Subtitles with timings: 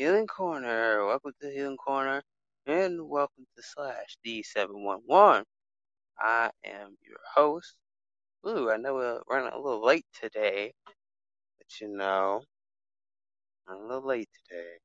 [0.00, 1.04] Healing Corner.
[1.04, 2.22] Welcome to Healing Corner,
[2.64, 5.44] and welcome to Slash D711.
[6.18, 7.74] I am your host.
[8.48, 10.72] Ooh, I know we're running a little late today,
[11.58, 12.40] but you know,
[13.68, 14.78] I'm a little late today.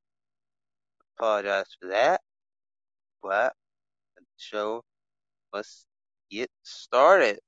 [1.18, 2.20] Apologize for that,
[3.24, 3.54] but
[4.18, 4.82] the show
[5.54, 5.86] must
[6.30, 7.40] get started.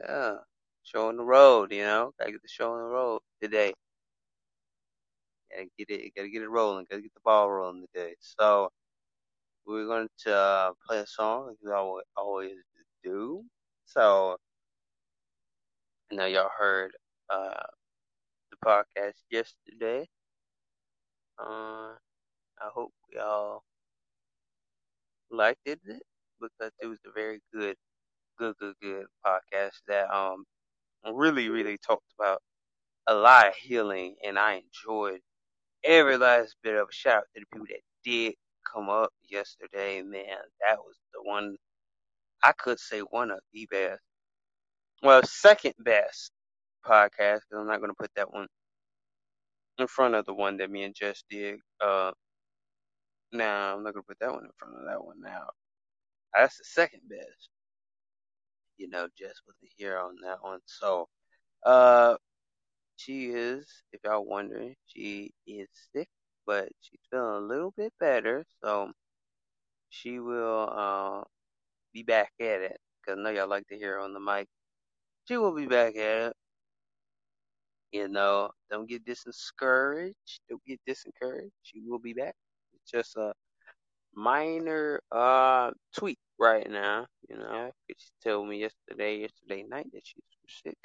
[0.00, 0.36] Yeah,
[0.82, 3.74] show on the road, you know, gotta get the show on the road today.
[5.56, 8.16] Gotta get it, gotta get it rolling, gotta get the ball rolling today.
[8.20, 8.70] So
[9.66, 12.54] we're going to uh, play a song like we always, always
[13.04, 13.44] do.
[13.86, 14.36] So
[16.12, 16.92] I know y'all heard
[17.30, 17.64] uh,
[18.50, 20.08] the podcast yesterday.
[21.38, 21.94] Uh,
[22.60, 23.62] I hope y'all
[25.30, 25.80] liked it
[26.40, 27.76] because it was a very good,
[28.38, 30.44] good, good, good podcast that um
[31.14, 32.42] really, really talked about
[33.08, 35.20] a lot of healing, and I enjoyed
[35.86, 38.34] every last bit of a shout out to the people that did
[38.70, 40.02] come up yesterday.
[40.02, 40.24] Man,
[40.68, 41.56] that was the one
[42.42, 44.00] I could say one of the best,
[45.02, 46.32] well, second best
[46.84, 47.40] podcast.
[47.48, 48.46] Because I'm not going to put that one
[49.78, 51.58] in front of the one that me and Jess did.
[51.80, 52.12] Uh,
[53.32, 55.20] now I'm not going to put that one in front of that one.
[55.20, 55.48] Now
[56.34, 57.50] that's the second best.
[58.78, 61.08] You know, Jess wasn't here on that one, so
[61.64, 62.16] uh,
[62.96, 63.66] she is.
[63.92, 66.08] If y'all wondering, she is sick,
[66.46, 68.92] but she's feeling a little bit better, so
[69.90, 71.24] she will uh
[71.92, 72.78] be back at it.
[73.06, 74.48] Cause I know y'all like to hear on the mic.
[75.28, 76.34] She will be back at it.
[77.92, 80.40] You know, don't get discouraged.
[80.48, 81.52] Don't get discouraged.
[81.62, 82.34] She will be back.
[82.74, 83.32] It's just a
[84.14, 87.06] minor uh tweak right now.
[87.28, 90.78] You know, she told me yesterday, yesterday night that she's sick.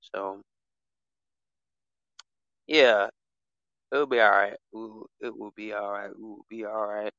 [0.00, 0.42] So
[2.66, 3.08] yeah,
[3.92, 4.54] it'll be all right.
[5.20, 6.10] It will be all right.
[6.16, 7.12] We will be all right.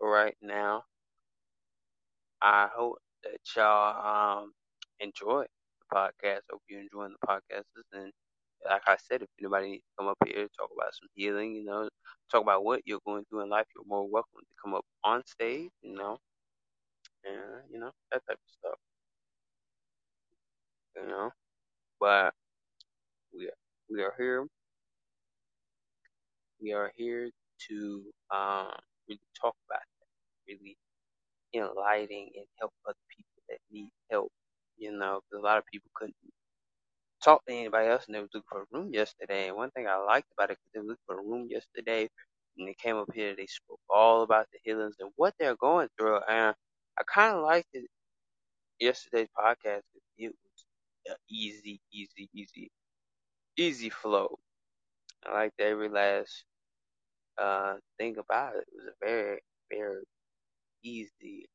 [0.00, 0.86] Right now,
[2.42, 4.52] I hope that y'all um
[5.00, 6.40] enjoy the podcast.
[6.50, 7.64] Hope you're enjoying the podcast.
[7.92, 8.12] And
[8.68, 11.64] like I said, if anybody needs to come up here talk about some healing, you
[11.64, 11.88] know,
[12.30, 15.24] talk about what you're going through in life, you're more welcome to come up on
[15.26, 16.18] stage, you know,
[17.24, 18.78] and you know that type of stuff,
[20.96, 21.30] you know.
[22.00, 22.34] But
[23.34, 23.50] we
[23.90, 24.46] we are here.
[26.62, 27.30] We are here
[27.68, 28.04] to
[28.34, 28.72] um
[29.08, 30.76] really talk about that, really
[31.54, 34.32] enlightening and help other people that need help,
[34.78, 36.16] you know, because a lot of people couldn't
[37.24, 39.48] talk to anybody else and they were looking for a room yesterday.
[39.48, 42.08] And one thing I liked about it, because they were looking for a room yesterday
[42.58, 45.88] and they came up here, they spoke all about the healings and what they're going
[45.98, 46.20] through.
[46.28, 46.54] And
[46.98, 47.86] I kind of liked it
[48.80, 49.82] yesterday's podcast.
[50.18, 50.28] It
[51.06, 52.70] was easy, easy, easy,
[53.58, 54.38] easy flow.
[55.26, 56.44] I liked every last
[57.38, 58.66] uh, thing about it.
[58.68, 60.04] It was a very, very
[60.84, 61.48] easy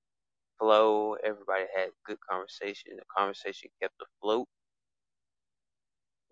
[0.60, 1.16] flow.
[1.24, 2.98] Everybody had good conversation.
[2.98, 4.48] The conversation kept afloat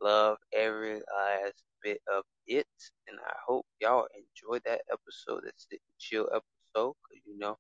[0.02, 2.68] love every last bit of it,
[3.08, 7.58] and I hope y'all enjoyed that episode, that sit chill episode, cause you know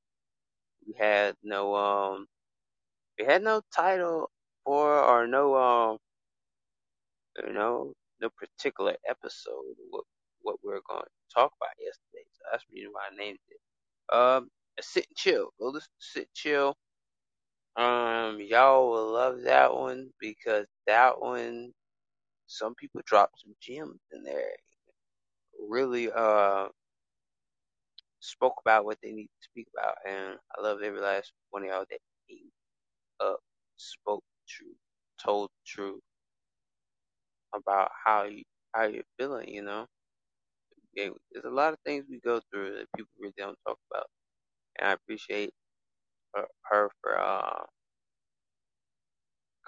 [0.88, 2.28] we had no um
[3.19, 4.31] we had no title
[4.66, 5.97] for or no um
[7.45, 10.06] you know no particular episode what
[10.42, 12.26] what we are going to talk about yesterday.
[12.34, 14.16] So that's the reason why I named it.
[14.16, 14.50] Um,
[14.80, 15.50] sit and chill.
[15.59, 16.78] Go listen to sit and chill.
[17.78, 21.72] Um, y'all will love that one because that one
[22.47, 24.56] some people drop some gems in there.
[25.70, 26.67] Really uh
[28.20, 31.70] spoke about what they need to speak about and I love every last one of
[31.70, 32.52] y'all that came
[33.20, 33.40] up,
[33.78, 34.78] spoke the truth,
[35.24, 36.02] told the truth
[37.53, 38.44] about how you
[38.74, 39.88] how you're feeling, you know.
[41.32, 44.08] there's a lot of things we go through that people really don't talk about.
[44.80, 45.52] And I appreciate
[46.36, 47.64] her, for uh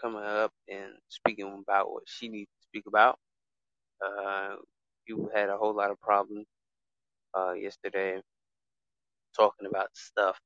[0.01, 3.17] coming up and speaking about what she needs to speak about.
[4.05, 4.55] Uh,
[5.07, 6.47] you had a whole lot of problems
[7.37, 8.21] uh, yesterday
[9.35, 10.39] talking about stuff,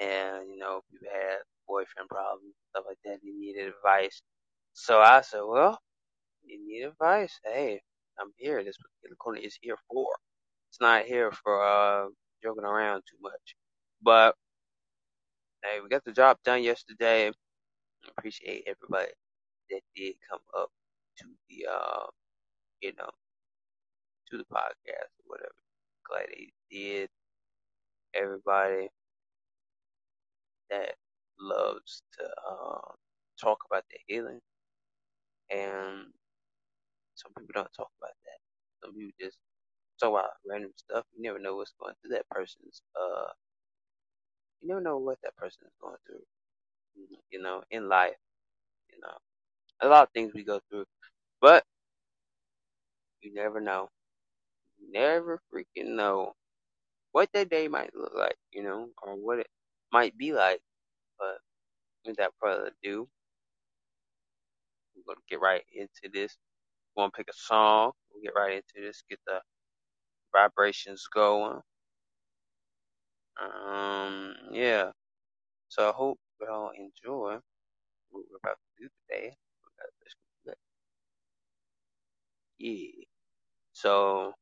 [0.00, 1.38] and you know, you had
[1.68, 3.18] boyfriend problems, stuff like that.
[3.22, 4.22] You needed advice,
[4.74, 5.78] so I said, well,
[6.46, 7.38] you need advice.
[7.44, 7.80] Hey,
[8.20, 8.62] I'm here.
[8.64, 10.08] This particular corner is here for.
[10.70, 12.08] It's not here for uh
[12.42, 13.56] joking around too much.
[14.02, 14.34] But
[15.64, 17.32] hey, we got the job done yesterday.
[18.18, 19.12] Appreciate everybody
[19.70, 20.70] that did come up
[21.18, 22.06] to the uh
[22.82, 23.10] you know
[24.30, 25.54] to the podcast or whatever.
[26.08, 27.08] Glad they did.
[28.14, 28.88] Everybody
[30.70, 30.94] that
[31.40, 32.92] loves to uh,
[33.40, 34.40] talk about their healing,
[35.50, 36.06] and
[37.16, 38.40] some people don't talk about that.
[38.84, 39.38] Some people just
[40.00, 41.04] talk about random stuff.
[41.16, 42.82] You never know what's going through that person's.
[42.96, 43.30] Uh,
[44.62, 46.22] you never know what that person is going through.
[47.30, 48.16] You know, in life.
[48.92, 49.16] You know,
[49.82, 50.84] a lot of things we go through,
[51.40, 51.64] but
[53.22, 53.90] you never know.
[54.78, 56.34] You never freaking know
[57.12, 58.36] what that day might look like.
[58.52, 59.48] You know, or what it
[59.92, 60.60] might be like.
[61.18, 61.38] But
[62.06, 63.08] without further ado,
[64.96, 66.36] we're gonna get right into this.
[66.96, 67.92] We're gonna pick a song.
[68.12, 69.02] We'll get right into this.
[69.10, 69.40] Get the
[70.32, 71.60] vibrations going.
[73.40, 74.90] Um, yeah.
[75.68, 77.38] So I hope y'all enjoy
[78.10, 79.34] what we're about to do today.
[82.58, 83.04] Yeah.
[83.72, 84.34] So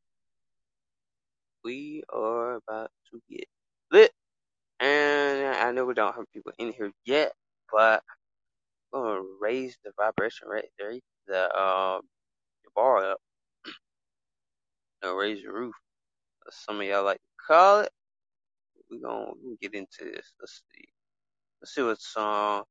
[1.64, 3.46] we are about to get
[3.92, 4.12] lit.
[4.80, 7.32] And I know we don't have people in here yet,
[7.72, 8.02] but
[8.94, 10.94] I'm gonna raise the vibration right there,
[11.26, 12.02] the the
[12.76, 13.18] bar up.
[15.02, 15.74] know, raise the roof.
[16.50, 17.90] Some of y'all like to call it.
[18.90, 20.34] We gonna, we gonna get into this.
[20.40, 20.88] Let's see.
[21.60, 22.64] Let's see what song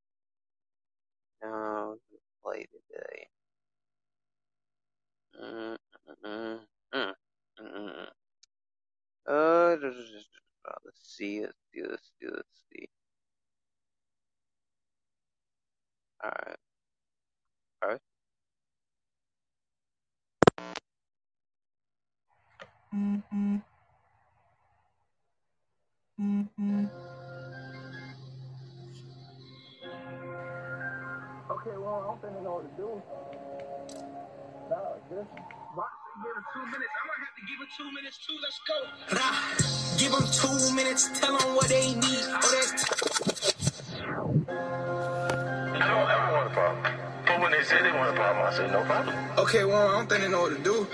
[49.51, 50.88] Okay, well, I don't think they know what to do.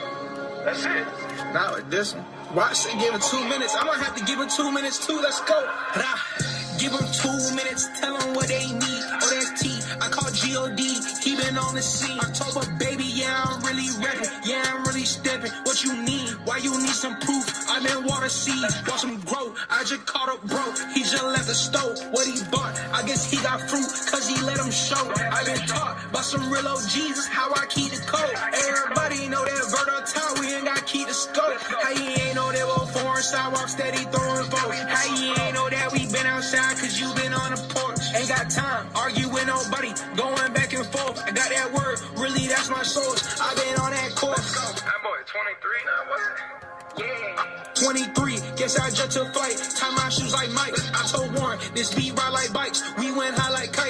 [0.65, 1.05] That's it.
[1.53, 2.25] Not like this one.
[2.55, 3.75] Watch, they give him two minutes.
[3.77, 5.13] I'm gonna have to give him two minutes too.
[5.21, 5.61] Let's go.
[5.93, 6.17] Nah,
[6.79, 7.85] give them two minutes.
[8.01, 9.03] Tell them what they need.
[9.13, 9.69] Oh, that's T.
[10.01, 10.81] I call G-O-D.
[11.21, 12.17] He been on the scene.
[12.17, 14.25] October, baby, yeah, I'm really reppin'.
[14.43, 15.51] Yeah, I'm really stepping.
[15.61, 16.29] What you need?
[16.45, 17.45] Why you need some proof?
[17.69, 19.53] I been water seeds, watch him grow.
[19.69, 20.65] I just caught up bro.
[20.95, 21.99] He just left the stove.
[22.09, 22.73] What he bought?
[22.91, 25.13] I guess he got fruit, cause he let him show.
[25.13, 28.33] I been taught by some real OGs how I keep the code.
[28.65, 31.61] Everybody know that versatile, we ain't got keep the scope.
[31.61, 34.81] How you ain't know that old foreign sidewalk steady throwing votes?
[34.81, 38.01] How you ain't know that we been outside cause you been on the porch?
[38.17, 41.21] Ain't got time, argue with nobody, going back and forth.
[41.21, 43.21] I got that word, really that's my source.
[43.39, 44.81] I been on that course.
[44.89, 46.57] That boy 23 now, what's
[46.97, 47.57] yeah.
[47.75, 49.53] 23, guess I just took flight.
[49.53, 50.73] Tie my shoes like Mike.
[50.97, 52.81] I told Warren, this beat ride like bikes.
[52.97, 53.86] We went high like kites, out of sight.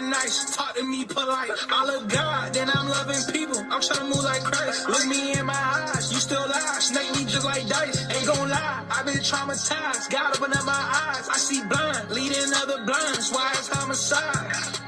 [0.00, 0.56] Nice.
[0.56, 1.50] Talk to me polite.
[1.70, 3.58] I love God, then I'm loving people.
[3.70, 4.88] I'm trying to move like Christ.
[4.88, 6.78] Look me in my eyes, you still lie.
[6.80, 8.02] Snake me just like dice.
[8.10, 10.10] Ain't gon' lie, I've been traumatized.
[10.10, 11.28] God open up my eyes.
[11.28, 13.30] I see blind, leading other blinds.
[13.30, 14.82] Why it's homicide?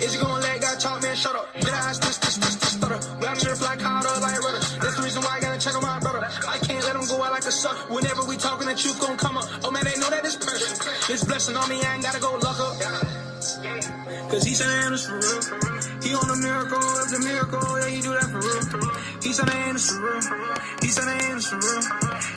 [0.00, 1.16] Is you gonna let God talk, man?
[1.16, 1.46] Shut up.
[1.54, 2.98] Good eyes, this, this, this, this, stutter.
[3.22, 4.58] Rap shit fly caught up like rudder.
[4.82, 6.26] That's the reason why I gotta check on my brother.
[6.26, 7.90] I can't let him go out like a suck.
[7.90, 9.48] Whenever we talking, the truth gon' come up.
[9.62, 10.74] Oh man, they know that this person.
[11.06, 12.81] This blessing on me, I ain't gotta go luck up.
[14.32, 15.44] Cause he's saying it's for real.
[16.00, 18.64] He on the miracle, of the miracle, yeah, he do that for real.
[19.20, 20.24] He said ain't it's for real.
[20.80, 21.84] He said ain't it's for real.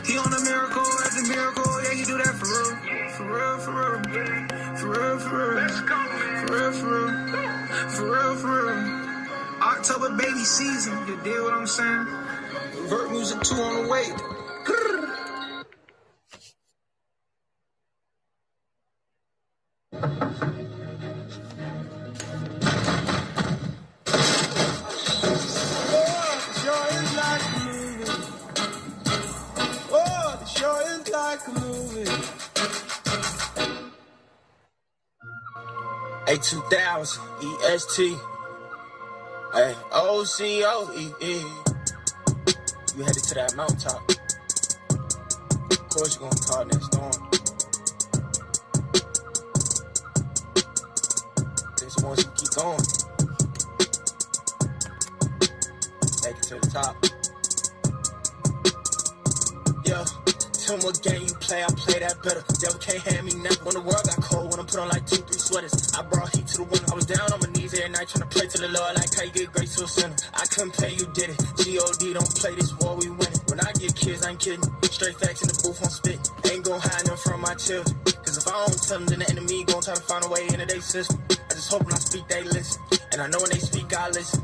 [0.03, 2.75] He on the miracle, of the miracle, yeah, he do that for real.
[3.15, 4.03] For real, for real.
[4.75, 5.55] For real, for real.
[5.55, 5.95] Let's go.
[5.95, 7.15] For real, for real.
[7.87, 8.83] For real, for real.
[9.63, 12.07] October baby season, you deal what I'm saying?
[12.91, 14.11] Vert music 2 on the way.
[37.97, 38.19] EST.
[39.53, 41.39] Hey, O C O E E.
[42.97, 44.09] You headed to that mountaintop.
[45.71, 47.11] Of course, you're gonna call that storm.
[51.79, 52.83] Just once you keep going.
[56.21, 56.95] take it to the top.
[59.85, 60.24] Yeah.
[60.65, 62.41] Tell what game you play, I play that better.
[62.57, 63.61] Devil can't hand me nothing.
[63.69, 65.93] When the world got cold, when I put on like two, three sweaters.
[65.93, 66.89] I brought heat to the winter.
[66.89, 69.13] I was down on my knees every night trying to pray to the Lord like
[69.13, 70.17] how you get grace to a sinner.
[70.33, 71.39] I couldn't pay, you did it.
[71.61, 73.45] G-O-D, don't play this war, we win it.
[73.45, 74.65] When I get kids, I ain't kidding.
[74.89, 76.17] Straight facts in the booth on spit.
[76.49, 77.93] Ain't gonna hide nothing from my children.
[78.25, 80.49] Cause if I don't tell them, then the enemy gon' try to find a way
[80.49, 81.21] into their system.
[81.29, 82.81] I just hope when I speak, they listen.
[83.13, 84.41] And I know when they speak, I listen.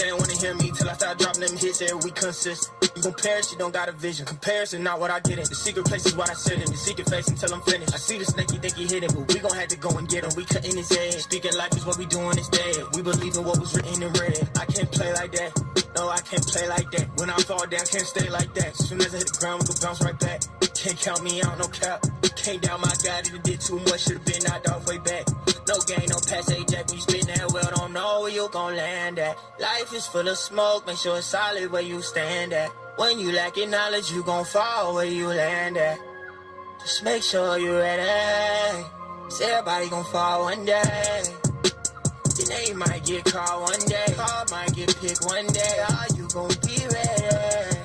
[0.00, 2.72] They don't wanna hear me till I start dropping them hits every week consistent.
[3.04, 4.24] You perish, you don't got a vision.
[4.24, 5.44] Comparison, not what I get in.
[5.44, 6.64] The secret place is what I sit in.
[6.64, 7.92] The secret face until I'm finished.
[7.92, 9.90] I see the snake, you think he hit it, but we gon' have to go
[9.98, 10.30] and get him.
[10.36, 11.20] We cutting his head.
[11.20, 12.76] Speaking life is what we doing instead.
[12.96, 14.48] We believe in what was written in red.
[14.56, 15.52] I can't play like that.
[15.94, 17.06] No, I can't play like that.
[17.20, 18.76] When I fall down, can't stay like that.
[18.76, 20.40] Soon as I hit the ground, we gon' bounce right back.
[20.80, 22.00] Can't count me out, no cap.
[22.40, 25.28] Came down my guy, didn't did too much, should've been knocked off way back.
[25.68, 26.88] No gain, no pass, Jack.
[26.88, 29.36] When you spin that well, don't know where you gon' land at.
[29.58, 32.68] Life is full of smoke, make sure it's solid where you stand at.
[32.96, 35.98] When you lacking knowledge, you gon' fall where you land at.
[36.80, 38.84] Just make sure you're ready.
[39.22, 41.22] Cause everybody gon' fall one day.
[42.38, 44.06] Your name might get called one day.
[44.16, 45.76] Call might get picked one day.
[45.88, 47.76] Are you gon' be ready?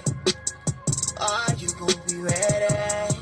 [1.21, 3.14] Are you gon' be ready?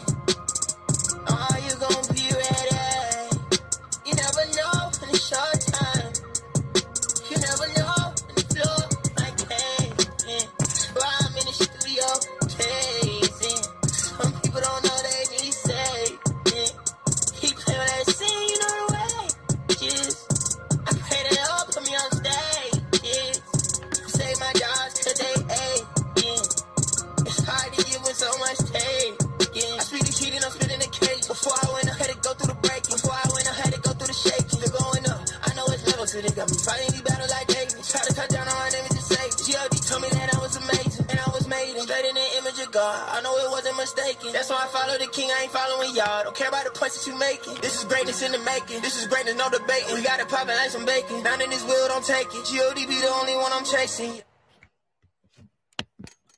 [44.64, 45.30] I follow the king.
[45.30, 46.24] I ain't following y'all.
[46.24, 47.56] Don't care about the points that you making.
[47.56, 48.80] This is greatness in the making.
[48.82, 49.94] This is greatness, no debating.
[49.94, 51.22] We got it popping like some bacon.
[51.22, 52.46] Down in this wheel, don't take it.
[52.46, 52.86] G.O.D.
[52.86, 54.22] be the only one I'm chasing.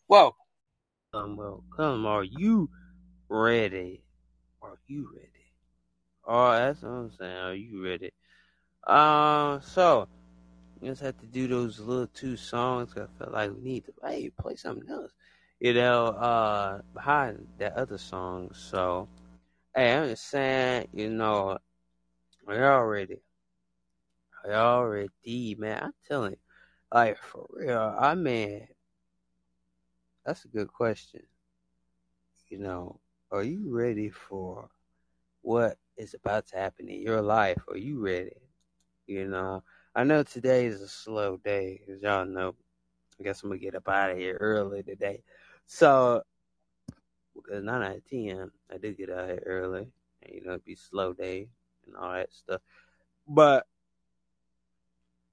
[0.08, 0.38] Welcome,
[1.14, 2.08] um, welcome.
[2.08, 2.72] Are you
[3.30, 4.02] ready?
[4.60, 5.30] Are you ready?
[6.26, 7.38] Oh, that's what I'm saying.
[7.38, 8.12] Are you ready?
[8.88, 10.08] Uh, so
[10.82, 12.94] we just have to do those little two songs.
[12.98, 15.12] I felt like we need to hey play something else,
[15.60, 18.52] you know, uh, behind that other song.
[18.54, 19.08] So,
[19.76, 21.58] hey, I'm just saying, you know,
[22.48, 23.22] are y'all ready?
[24.44, 25.82] Are y'all ready, man?
[25.84, 26.38] I'm telling you,
[26.92, 27.96] like for real.
[28.00, 28.68] I mean,
[30.26, 31.22] that's a good question.
[32.50, 33.00] You know,
[33.32, 34.70] are you ready for
[35.42, 37.62] what is about to happen in your life?
[37.70, 38.36] Are you ready?
[39.08, 39.64] You know,
[39.96, 42.56] I know today is a slow day, as y'all know.
[43.20, 45.24] I guess I'm gonna get up out of here early today.
[45.68, 46.24] So,
[47.36, 49.88] because nine out of ten, I did get out here early,
[50.22, 51.48] and you know, it'd be slow day
[51.86, 52.62] and all that stuff.
[53.28, 53.66] But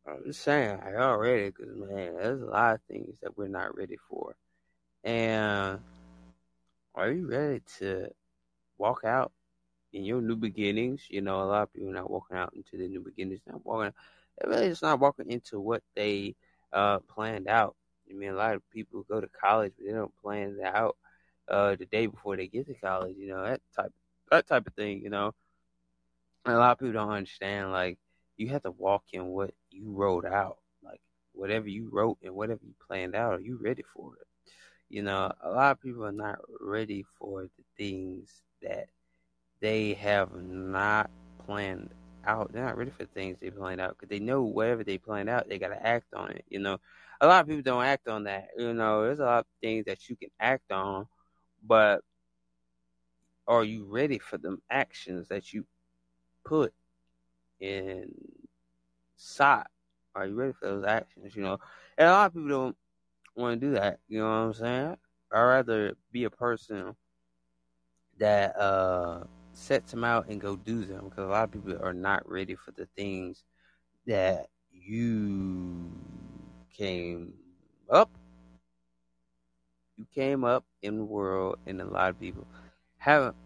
[0.06, 1.20] I'm just saying, I y'all?
[1.22, 4.34] Because man, there's a lot of things that we're not ready for.
[5.04, 5.80] And
[6.94, 8.08] are you ready to
[8.78, 9.32] walk out
[9.92, 11.06] in your new beginnings?
[11.08, 13.40] You know, a lot of people are not walking out into the new beginnings.
[13.46, 13.92] Not walking.
[14.38, 16.34] They're really just not walking into what they
[16.72, 17.76] uh planned out.
[18.12, 20.96] I mean, a lot of people go to college, but they don't plan it out
[21.48, 23.16] uh the day before they get to college.
[23.18, 23.92] You know, that type
[24.30, 25.02] that type of thing.
[25.02, 25.32] You know,
[26.46, 27.72] and a lot of people don't understand.
[27.72, 27.98] Like,
[28.36, 30.58] you have to walk in what you wrote out.
[30.82, 31.00] Like,
[31.32, 34.26] whatever you wrote and whatever you planned out, are you ready for it?
[34.88, 38.88] You know, a lot of people are not ready for the things that
[39.60, 41.10] they have not
[41.46, 41.90] planned
[42.24, 42.52] out.
[42.52, 45.28] They're not ready for the things they planned out because they know whatever they planned
[45.28, 46.44] out, they got to act on it.
[46.48, 46.78] You know,
[47.22, 48.48] a lot of people don't act on that.
[48.58, 51.06] You know, there's a lot of things that you can act on,
[51.64, 52.02] but
[53.46, 55.64] are you ready for them actions that you
[56.44, 56.72] put
[57.60, 58.10] inside?
[60.14, 61.36] Are you ready for those actions?
[61.36, 61.58] You know,
[61.96, 62.76] and a lot of people don't
[63.36, 64.00] want to do that.
[64.08, 64.96] You know what I'm saying?
[65.32, 66.96] I'd rather be a person
[68.18, 69.24] that uh
[69.54, 72.54] sets them out and go do them because a lot of people are not ready
[72.54, 73.44] for the things
[74.06, 75.90] that you
[76.72, 77.34] came
[77.90, 78.10] up.
[79.96, 82.46] You came up in the world and a lot of people
[82.98, 83.36] haven't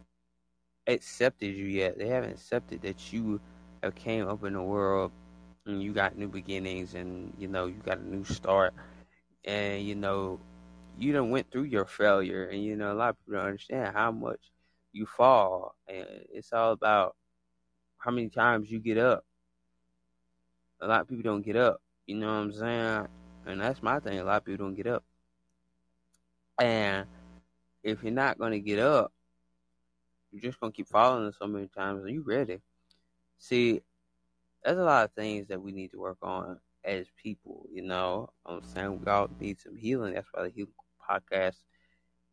[0.87, 1.99] accepted you yet.
[1.99, 3.41] They haven't accepted that you
[3.83, 5.13] have came up in the world
[5.67, 8.75] and you got new beginnings and you know you got a new start.
[9.45, 10.41] And you know
[10.99, 13.95] you done went through your failure and you know a lot of people don't understand
[13.95, 14.41] how much
[14.93, 15.75] you fall.
[15.89, 17.17] And it's all about
[17.99, 19.25] how many times you get up.
[20.81, 23.09] A lot of people don't get up you know what i'm saying
[23.47, 24.19] And that's my thing.
[24.19, 25.05] A lot of people don't get up.
[26.61, 27.07] And
[27.83, 29.13] if you're not gonna get up,
[30.31, 32.05] you're just gonna keep falling so many times.
[32.05, 32.61] Are you ready?
[33.39, 33.83] See,
[34.65, 37.67] there's a lot of things that we need to work on as people.
[37.73, 40.15] You know, I'm saying we all need some healing.
[40.15, 40.73] That's why the healing
[41.09, 41.57] podcast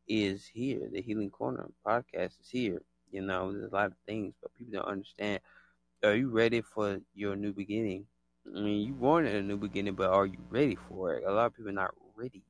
[0.08, 0.90] is here.
[0.92, 2.82] The healing corner podcast is here.
[3.12, 5.42] You know, there's a lot of things, but people don't understand.
[6.04, 8.06] Are you ready for your new beginning?
[8.46, 11.24] I mean, you wanted a new beginning, but are you ready for it?
[11.26, 12.44] A lot of people are not ready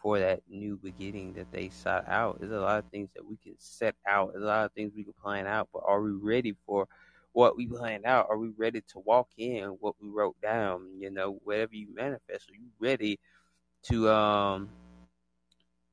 [0.00, 2.38] for that new beginning that they sought out.
[2.40, 4.32] There's a lot of things that we can set out.
[4.32, 6.86] There's a lot of things we can plan out, but are we ready for
[7.32, 8.26] what we planned out?
[8.30, 10.88] Are we ready to walk in what we wrote down?
[10.98, 13.18] You know, whatever you manifest, are you ready
[13.84, 14.70] to um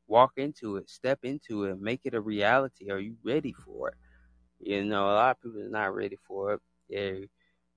[0.08, 2.90] walk into it, step into it, make it a reality?
[2.92, 3.96] Are you ready for it?
[4.60, 6.62] You know, a lot of people are not ready for it.
[6.90, 7.28] They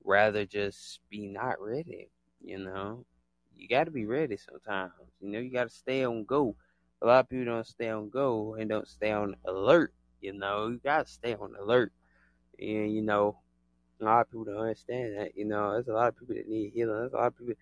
[0.05, 2.11] rather just be not ready.
[2.43, 3.05] You know,
[3.57, 4.93] you got to be ready sometimes.
[5.21, 6.57] You know, you got to stay on go.
[7.03, 9.93] A lot of people don't stay on go and don't stay on alert.
[10.21, 11.93] You know, you got to stay on alert.
[12.59, 13.39] And, you know,
[14.01, 15.37] a lot of people don't understand that.
[15.37, 16.99] You know, there's a lot of people that need healing.
[16.99, 17.55] There's a lot of people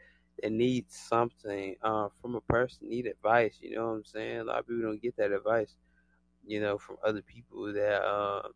[0.42, 3.58] that need something uh, from a person, need advice.
[3.61, 4.38] You know what I'm saying?
[4.40, 5.75] A lot of people don't get that advice,
[6.46, 8.49] you know, from other people that uh,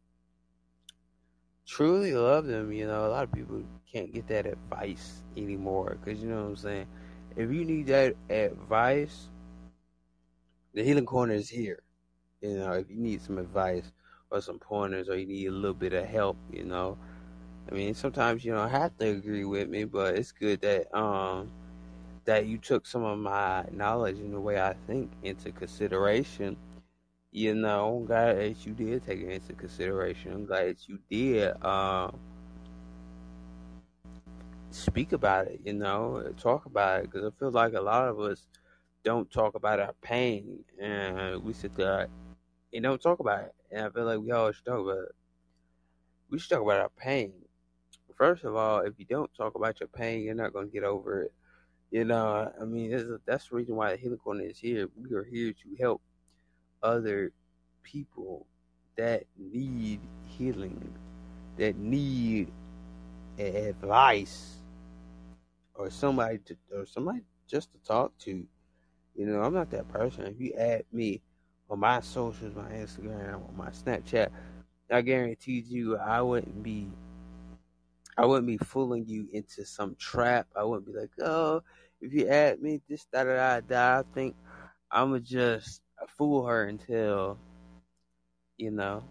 [1.67, 2.73] truly love them.
[2.73, 6.51] You know, a lot of people can't get that advice anymore because, you know what
[6.51, 6.87] I'm saying?
[7.37, 9.29] if you need that advice,
[10.75, 11.83] the Healing Corner is here.
[12.41, 13.93] You know, if you need some advice
[14.31, 16.97] or some pointers or you need a little bit of help, you know.
[17.71, 21.51] I mean, sometimes you don't have to agree with me, but it's good that um
[22.25, 26.57] that you took some of my knowledge and the way I think into consideration.
[27.37, 30.33] You know, I'm glad that you did take it into consideration.
[30.33, 32.19] I'm glad that you did um
[34.71, 38.19] speak about it, you know, talk about it, because I feel like a lot of
[38.21, 38.47] us
[39.05, 42.09] don't talk about our pain, and we sit there
[42.73, 43.55] and don't talk about it.
[43.71, 45.15] And I feel like we all should talk about it.
[46.31, 47.35] We should talk about our pain.
[48.17, 50.85] First of all, if you don't talk about your pain, you're not going to get
[50.85, 51.35] over it.
[51.91, 54.89] You know, I mean, that's the reason why the Healing Corner is here.
[54.97, 56.01] We are here to help
[56.83, 57.33] other
[57.83, 58.47] people
[58.97, 60.95] that need healing,
[61.59, 62.53] that need
[63.39, 64.57] advice
[65.75, 68.47] or somebody to or somebody just to talk to.
[69.17, 70.27] You know, I'm not that person.
[70.27, 71.23] If you add me
[71.71, 74.29] on my socials, my Instagram, on my Snapchat,
[74.91, 76.89] I guarantee you I wouldn't be
[78.19, 80.47] I wouldn't be fooling you into some trap.
[80.57, 81.63] I wouldn't be like, oh,
[82.01, 84.01] if you add me, this da da da da.
[84.01, 84.37] I think
[84.91, 87.39] I'ma just fool her until
[88.57, 89.03] you know.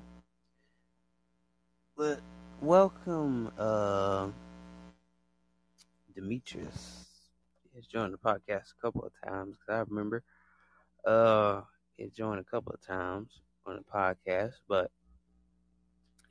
[1.98, 2.20] But
[2.62, 4.30] welcome, uh
[6.14, 7.06] Demetrius
[7.76, 10.24] has joined the podcast a couple of times I remember
[11.06, 11.62] uh
[11.98, 14.92] he joined a couple of times on the podcast, but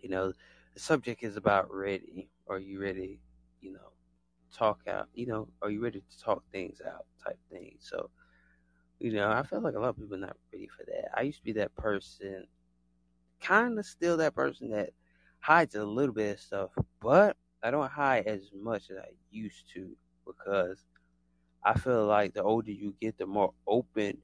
[0.00, 0.32] you know
[0.74, 2.28] the subject is about ready.
[2.48, 3.20] Are you ready?
[3.60, 3.90] You know,
[4.52, 5.08] talk out.
[5.14, 7.06] You know, are you ready to talk things out?
[7.24, 7.76] Type thing.
[7.80, 8.10] So,
[8.98, 11.11] you know, I feel like a lot of people are not ready for that.
[11.16, 12.46] I used to be that person,
[13.40, 14.90] kind of still that person that
[15.40, 19.70] hides a little bit of stuff, but I don't hide as much as I used
[19.74, 19.90] to
[20.26, 20.85] because
[21.64, 24.18] I feel like the older you get, the more open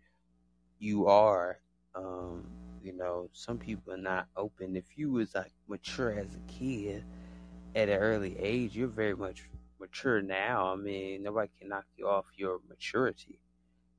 [0.78, 1.58] you are.
[1.94, 2.46] Um,
[2.82, 4.76] you know, some people are not open.
[4.76, 7.04] If you was like mature as a kid
[7.74, 10.72] at an early age, you're very much mature now.
[10.72, 13.38] I mean, nobody can knock you off your maturity.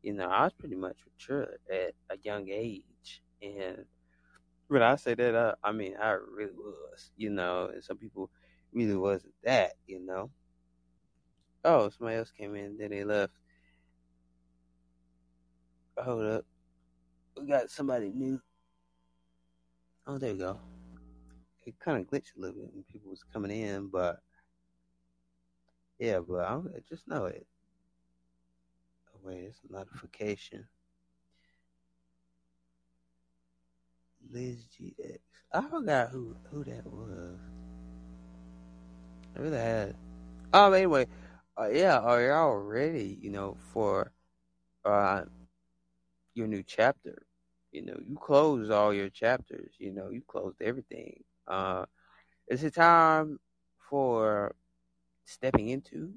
[0.01, 3.85] You know, I was pretty much mature at a young age, and
[4.67, 7.11] when I say that, uh, I mean I really was.
[7.17, 8.29] You know, and some people
[8.73, 10.31] really wasn't that, you know.
[11.63, 13.33] Oh, somebody else came in, then they left.
[15.97, 16.45] Hold up.
[17.39, 18.41] We got somebody new.
[20.07, 20.59] Oh, there you go.
[21.65, 24.19] It kind of glitched a little bit when people was coming in, but
[25.99, 26.59] yeah, but I
[26.89, 27.45] just know it.
[29.23, 30.67] Wait, it's a notification.
[34.31, 35.19] Liz GX.
[35.53, 37.38] I forgot who who that was.
[39.36, 39.95] I really had.
[40.53, 40.73] Um.
[40.73, 41.07] Anyway,
[41.60, 41.99] uh, yeah.
[41.99, 43.17] Are y'all ready?
[43.21, 44.12] You know, for
[44.86, 45.23] uh
[46.34, 47.23] your new chapter.
[47.71, 49.73] You know, you closed all your chapters.
[49.77, 51.23] You know, you closed everything.
[51.47, 51.86] Uh,
[52.47, 53.39] is it time
[53.89, 54.55] for
[55.25, 56.13] stepping into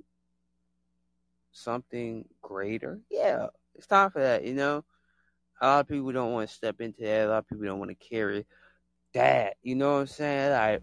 [1.55, 3.01] something greater?
[3.11, 3.47] Yeah, mm-hmm.
[3.75, 4.45] it's time for that.
[4.45, 4.85] You know,
[5.61, 7.27] a lot of people don't want to step into that.
[7.27, 8.47] A lot of people don't want to carry
[9.15, 9.57] that.
[9.63, 10.53] You know what I'm saying?
[10.53, 10.83] Like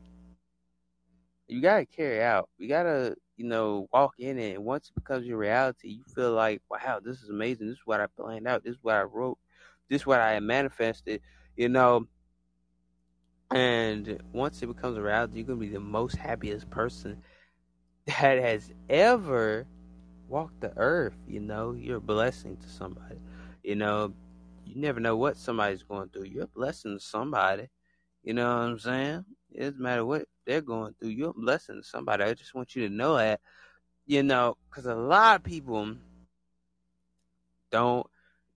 [1.52, 2.50] you gotta carry out.
[2.58, 4.56] You gotta, you know, walk in it.
[4.56, 7.68] And once it becomes your reality, you feel like, wow, this is amazing.
[7.68, 8.64] This is what I planned out.
[8.64, 9.38] This is what I wrote.
[9.90, 11.22] This is what I manifested,
[11.58, 12.08] you know.
[13.54, 17.22] And once it becomes a reality, you're going to be the most happiest person
[18.06, 19.68] that has ever
[20.32, 21.18] walked the earth.
[21.28, 23.18] You know, you're a blessing to somebody.
[23.64, 24.14] You know,
[24.66, 26.24] you never know what somebody's going through.
[26.24, 27.68] You're a blessing to somebody.
[28.24, 29.26] You know what I'm saying?
[29.52, 31.10] It doesn't matter what they're going through.
[31.10, 32.24] You're a blessing to somebody.
[32.24, 33.42] I just want you to know that,
[34.06, 35.96] you know, because a lot of people
[37.72, 38.08] don't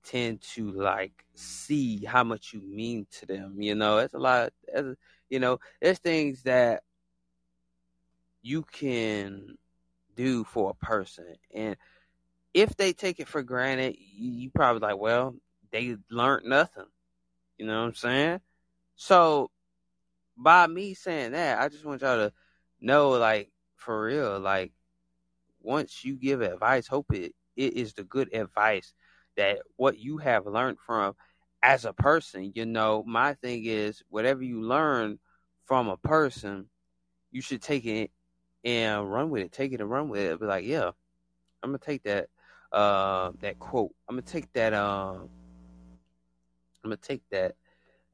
[0.04, 3.62] tend to like see how much you mean to them.
[3.62, 4.54] You know, it's a lot.
[4.74, 4.96] Of,
[5.30, 6.84] you know, there's things that
[8.42, 9.58] you can
[10.16, 11.76] do for a person, and
[12.54, 15.36] if they take it for granted, you probably like, well,
[15.72, 16.86] they learned nothing.
[17.58, 18.40] You know what I'm saying?
[18.96, 19.52] So
[20.38, 22.34] by me saying that, I just want y'all to
[22.80, 24.72] know, like, for real, like,
[25.62, 28.94] once you give advice, hope it, it is the good advice
[29.36, 31.14] that what you have learned from
[31.62, 32.54] as a person.
[32.56, 35.20] You know, my thing is, whatever you learn
[35.66, 36.70] from a person,
[37.32, 38.12] you should take it
[38.66, 39.52] and run with it.
[39.54, 40.40] Take it and run with it.
[40.40, 40.92] Be like, yeah,
[41.64, 42.28] I'm gonna take that
[42.72, 43.94] uh that quote.
[44.10, 45.30] I'm gonna take that um
[46.84, 47.56] I'm gonna take that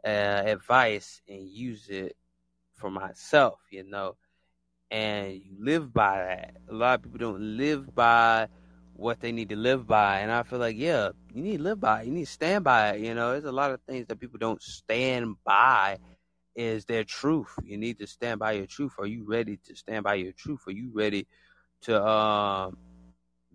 [0.06, 2.16] uh, advice and use it
[2.76, 4.16] for myself, you know,
[4.90, 6.58] and you live by that.
[6.70, 8.48] A lot of people don't live by
[8.96, 11.80] what they need to live by, and I feel like, yeah, you need to live
[11.82, 12.08] by it.
[12.08, 13.02] You need to stand by it.
[13.02, 15.98] You know, there's a lot of things that people don't stand by.
[16.56, 17.54] Is their truth?
[17.64, 18.94] You need to stand by your truth.
[19.00, 20.62] Are you ready to stand by your truth?
[20.68, 21.28] Are you ready
[21.82, 22.78] to um,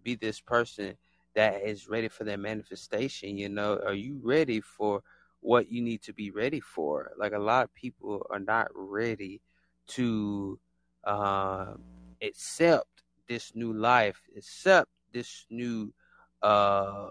[0.02, 0.96] be this person
[1.34, 3.36] that is ready for their manifestation?
[3.36, 5.02] You know, are you ready for
[5.46, 7.12] what you need to be ready for.
[7.16, 9.40] Like a lot of people are not ready
[9.88, 10.58] to
[11.04, 11.74] uh,
[12.20, 12.88] accept
[13.28, 15.92] this new life, accept this new
[16.42, 17.10] uh,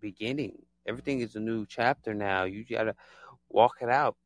[0.00, 0.56] beginning.
[0.88, 2.44] Everything is a new chapter now.
[2.44, 2.94] You gotta
[3.50, 4.16] walk it out.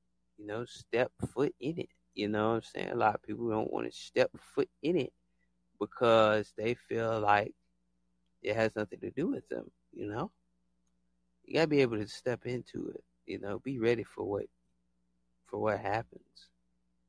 [0.40, 1.90] You know, step foot in it.
[2.14, 2.90] You know what I'm saying?
[2.92, 5.12] A lot of people don't want to step foot in it
[5.80, 7.54] because they feel like
[8.42, 9.70] it has nothing to do with them.
[9.92, 10.32] You know,
[11.44, 13.04] you gotta be able to step into it.
[13.26, 14.46] You know, be ready for what
[15.46, 16.48] for what happens.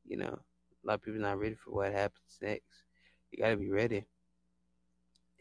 [0.08, 0.40] You know,
[0.84, 2.84] a lot of people not ready for what happens next.
[3.32, 4.06] You got to be ready.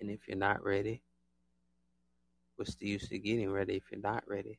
[0.01, 1.03] And if you're not ready,
[2.57, 4.59] what's the use of getting ready if you're not ready?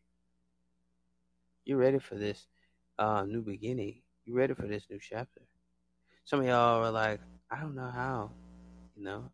[1.65, 2.47] You're ready for this
[2.99, 4.01] uh, new beginning.
[4.25, 5.41] You're ready for this new chapter.
[6.25, 8.31] Some of y'all are like, I don't know how,
[8.95, 9.31] you know,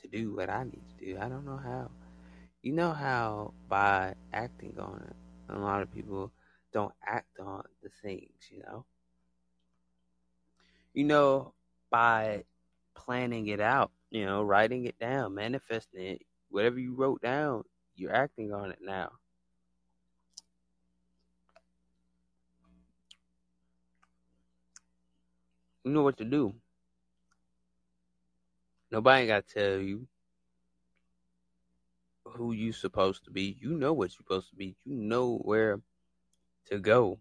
[0.00, 1.18] to do what I need to do.
[1.20, 1.90] I don't know how.
[2.62, 5.16] You know how by acting on it
[5.48, 6.32] a lot of people
[6.72, 8.84] don't act on the things, you know.
[10.94, 11.54] You know,
[11.90, 12.44] by
[12.94, 17.64] planning it out, you know, writing it down, manifesting it, whatever you wrote down,
[17.96, 19.10] you're acting on it now.
[25.84, 26.54] You know what to do.
[28.90, 30.06] Nobody got to tell you
[32.24, 33.56] who you supposed to be.
[33.60, 34.76] You know what you're supposed to be.
[34.84, 35.80] You know where
[36.66, 37.18] to go.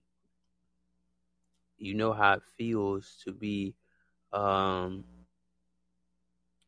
[1.78, 3.76] You know how it feels to be
[4.34, 5.06] um,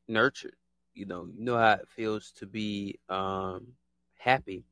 [0.07, 0.55] nurtured.
[0.93, 3.73] You know, you know how it feels to be um,
[4.17, 4.63] happy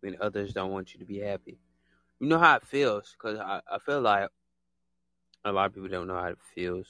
[0.00, 1.58] when others don't want you to be happy.
[2.20, 4.30] You know how it feels because I, I feel like
[5.44, 6.86] a lot of people don't know how it feels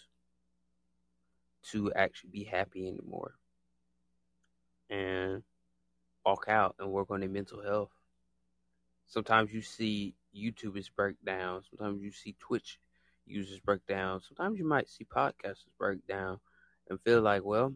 [1.71, 3.35] to actually be happy anymore.
[4.91, 5.43] And
[6.25, 7.91] walk out and work on their mental health.
[9.07, 11.63] Sometimes you see YouTubers break down.
[11.69, 12.79] Sometimes you see Twitch
[13.27, 14.21] users break down.
[14.21, 16.39] Sometimes you might see podcasters break down
[16.89, 17.75] and feel like, well,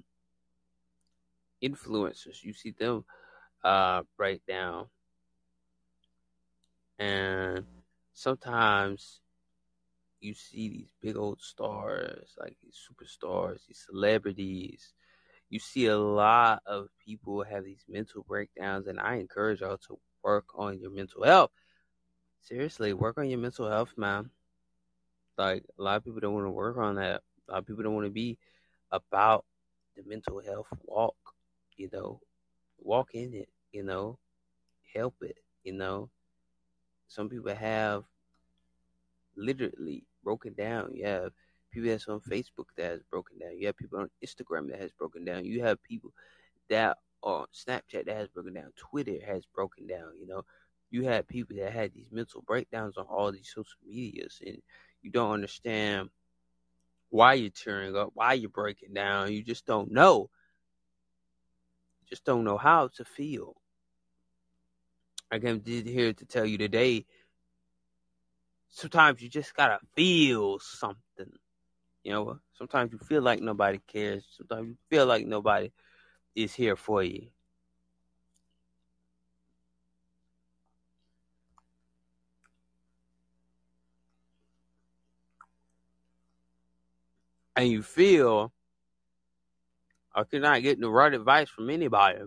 [1.62, 3.04] influencers, you see them
[3.64, 4.86] uh, break down.
[6.98, 7.64] And
[8.12, 9.20] sometimes
[10.20, 14.92] you see these big old stars, like these superstars, these celebrities,
[15.50, 19.98] you see a lot of people have these mental breakdowns, and I encourage y'all to
[20.22, 21.50] work on your mental health.
[22.42, 24.30] Seriously, work on your mental health, man.
[25.38, 27.22] Like a lot of people don't want to work on that.
[27.48, 28.38] A lot of people don't want to be
[28.90, 29.44] about
[29.96, 31.16] the mental health walk.
[31.76, 32.20] You know,
[32.78, 33.48] walk in it.
[33.72, 34.18] You know,
[34.94, 35.36] help it.
[35.64, 36.10] You know,
[37.06, 38.04] some people have
[39.38, 40.94] literally broken down.
[40.94, 41.32] You have
[41.70, 43.56] people that's on Facebook that has broken down.
[43.58, 45.44] You have people on Instagram that has broken down.
[45.44, 46.12] You have people
[46.68, 48.72] that on Snapchat that has broken down.
[48.76, 50.12] Twitter has broken down.
[50.20, 50.44] You know,
[50.90, 54.60] you have people that had these mental breakdowns on all these social medias, and
[55.02, 56.10] you don't understand
[57.10, 59.32] why you're tearing up, why you're breaking down.
[59.32, 60.30] You just don't know.
[62.08, 63.56] Just don't know how to feel.
[65.30, 67.04] I came here to tell you today.
[68.70, 71.32] Sometimes you just gotta feel something.
[72.04, 74.24] You know, sometimes you feel like nobody cares.
[74.36, 75.70] Sometimes you feel like nobody
[76.34, 77.28] is here for you.
[87.56, 88.52] And you feel
[90.16, 92.20] like you're not getting the right advice from anybody.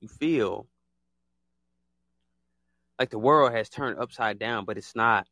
[0.00, 0.66] You feel
[2.98, 5.26] like the world has turned upside down, but it's not.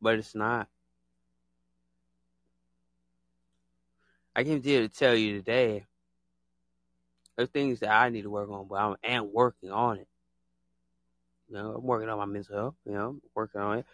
[0.00, 0.68] But it's not.
[4.36, 5.86] I came here to tell you today
[7.36, 10.08] there's things that I need to work on, but I am and working on it.
[11.48, 13.86] You know, I'm working on my mental health, you know, working on it.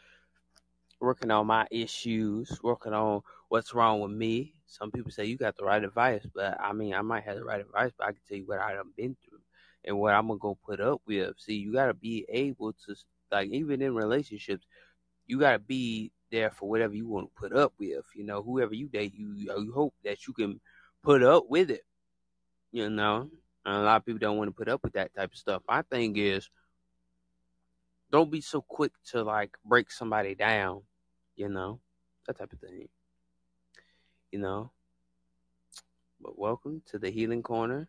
[1.01, 4.55] Working on my issues, working on what's wrong with me.
[4.67, 7.45] Some people say you got the right advice, but I mean I might have the
[7.45, 9.34] right advice, but I can tell you what I've been through
[9.85, 11.35] and what I'm gonna go put up with.
[11.38, 12.94] See, you gotta be able to
[13.31, 14.66] like even in relationships,
[15.27, 18.05] you gotta be there for whatever you want to put up with.
[18.14, 20.61] You know, whoever you date, you you hope that you can
[21.03, 21.85] put up with it.
[22.73, 23.31] You know,
[23.64, 25.62] and a lot of people don't want to put up with that type of stuff.
[25.68, 26.51] My thing is,
[28.11, 30.83] don't be so quick to like break somebody down.
[31.37, 31.81] You know,
[32.27, 32.88] that type of thing.
[34.33, 34.70] You know.
[36.20, 37.88] But welcome to the healing corner.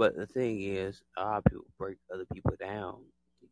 [0.00, 3.00] But the thing is, a lot of people break other people down.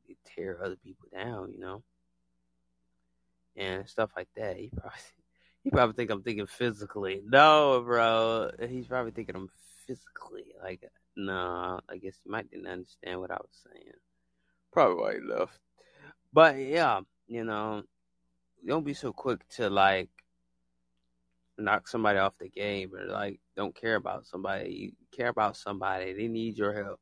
[0.09, 1.83] They tear other people down, you know,
[3.55, 4.57] and stuff like that.
[4.57, 4.99] He probably,
[5.65, 7.21] he probably think I'm thinking physically.
[7.23, 8.51] No, bro.
[8.67, 9.51] He's probably thinking I'm
[9.87, 10.55] physically.
[10.63, 13.93] Like, no, I guess he might didn't understand what I was saying.
[14.73, 15.59] Probably why he left.
[16.33, 17.83] But yeah, you know,
[18.67, 20.09] don't be so quick to like
[21.59, 24.71] knock somebody off the game or like don't care about somebody.
[24.71, 26.13] You care about somebody.
[26.13, 27.01] They need your help.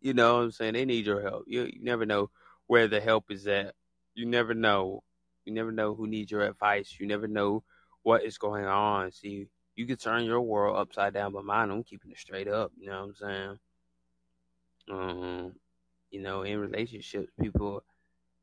[0.00, 0.74] You know what I'm saying?
[0.74, 1.44] They need your help.
[1.46, 2.30] You you never know
[2.66, 3.74] where the help is at.
[4.14, 5.02] You never know.
[5.44, 6.96] You never know who needs your advice.
[6.98, 7.64] You never know
[8.02, 9.12] what is going on.
[9.12, 12.72] See, you can turn your world upside down, but mine, I'm keeping it straight up.
[12.78, 13.58] You know what I'm saying?
[14.90, 15.52] Um,
[16.10, 17.82] you know, in relationships, people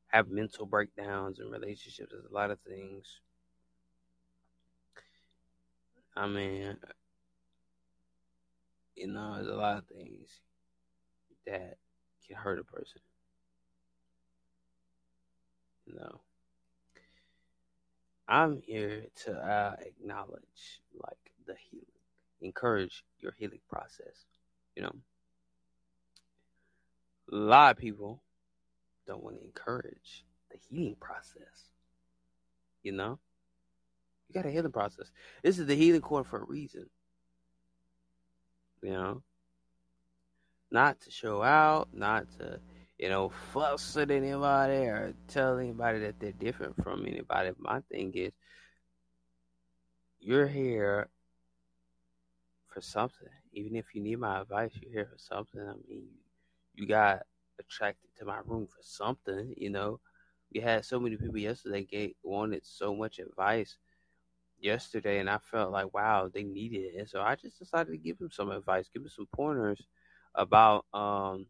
[0.08, 2.10] have mental breakdowns in relationships.
[2.12, 3.22] There's a lot of things
[6.18, 6.76] I mean,
[8.96, 10.42] you know, there's a lot of things
[11.46, 11.78] that
[12.26, 13.02] can hurt a person.
[15.86, 16.20] You know,
[18.28, 21.86] I'm here to uh, acknowledge like the healing,
[22.42, 24.26] encourage your healing process.
[24.76, 24.96] You know,
[27.32, 28.24] a lot of people
[29.06, 31.70] don't want to encourage the healing process.
[32.82, 33.20] You know,
[34.28, 35.12] you got a healing process.
[35.44, 36.90] This is the healing core for a reason.
[38.82, 39.24] You know?
[40.70, 42.60] Not to show out, not to,
[42.98, 47.52] you know, fuss at anybody or tell anybody that they're different from anybody.
[47.58, 48.34] My thing is,
[50.20, 51.08] you're here
[52.68, 53.30] for something.
[53.54, 55.62] Even if you need my advice, you're here for something.
[55.62, 56.04] I mean,
[56.76, 57.22] you got
[57.60, 60.00] attracted to my room for something, you know.
[60.54, 63.78] We had so many people yesterday get wanted so much advice
[64.60, 67.00] yesterday, and I felt like, wow, they needed it.
[67.00, 69.82] And so I just decided to give them some advice, give them some pointers
[70.36, 71.48] about um,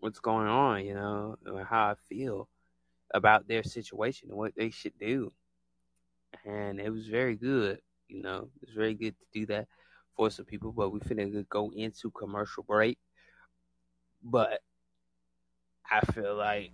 [0.00, 1.36] what's going on, you know,
[1.68, 2.48] how I feel
[3.14, 5.32] about their situation and what they should do.
[6.44, 9.66] And it was very good, you know, it's very good to do that
[10.16, 10.72] for some people.
[10.72, 12.98] But we finna go into commercial break.
[14.22, 14.60] But
[15.90, 16.72] I feel like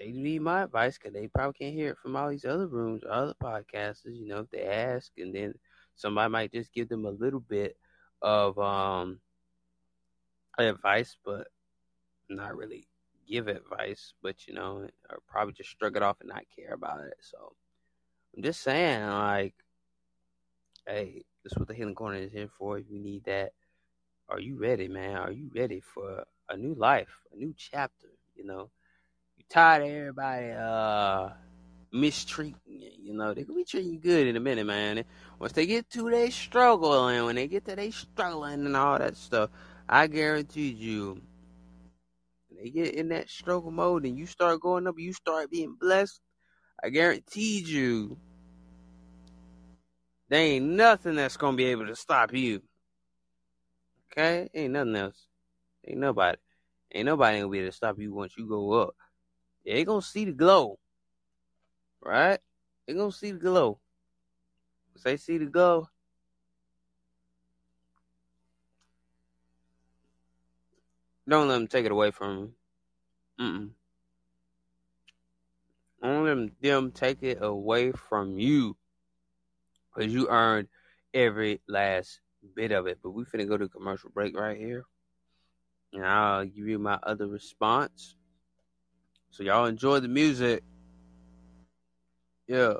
[0.00, 3.04] they need my advice because they probably can't hear it from all these other rooms
[3.04, 4.16] or other podcasters.
[4.16, 5.54] You know, if they ask, and then
[5.94, 7.76] somebody might just give them a little bit
[8.22, 9.20] of um
[10.58, 11.48] advice, but
[12.30, 12.88] not really
[13.28, 17.00] give advice, but you know, or probably just shrug it off and not care about
[17.04, 17.18] it.
[17.20, 17.52] So
[18.34, 19.54] I'm just saying, like,
[20.86, 22.78] hey, this is what the healing corner is here for.
[22.78, 23.52] If you need that,
[24.30, 25.16] are you ready, man?
[25.16, 28.08] Are you ready for a new life, a new chapter?
[28.34, 28.70] You know,
[29.50, 31.30] tired of everybody uh
[31.92, 32.90] mistreating you.
[33.02, 35.04] You know, they can be treating you good in a minute, man.
[35.38, 38.98] Once they get to their struggle and when they get to their struggling and all
[38.98, 39.50] that stuff,
[39.88, 41.20] I guarantee you,
[42.56, 46.20] they get in that struggle mode and you start going up, you start being blessed.
[46.82, 48.16] I guarantee you,
[50.28, 52.62] there ain't nothing that's gonna be able to stop you.
[54.12, 55.26] Okay, ain't nothing else.
[55.86, 56.38] Ain't nobody.
[56.92, 58.94] Ain't nobody gonna be able to stop you once you go up.
[59.74, 60.78] They gonna see the glow,
[62.02, 62.38] right?
[62.86, 63.78] They gonna see the glow.
[64.94, 65.88] Once they see the glow,
[71.28, 72.54] don't let them take it away from them.
[73.40, 73.70] Mm-mm.
[76.02, 78.76] Don't let them, them take it away from you,
[79.94, 80.68] cause you earned
[81.14, 82.20] every last
[82.56, 82.98] bit of it.
[83.02, 84.84] But we finna go to commercial break right here,
[85.92, 88.16] and I'll give you my other response.
[89.30, 90.62] So y'all enjoy the music.
[92.48, 92.74] Yeah.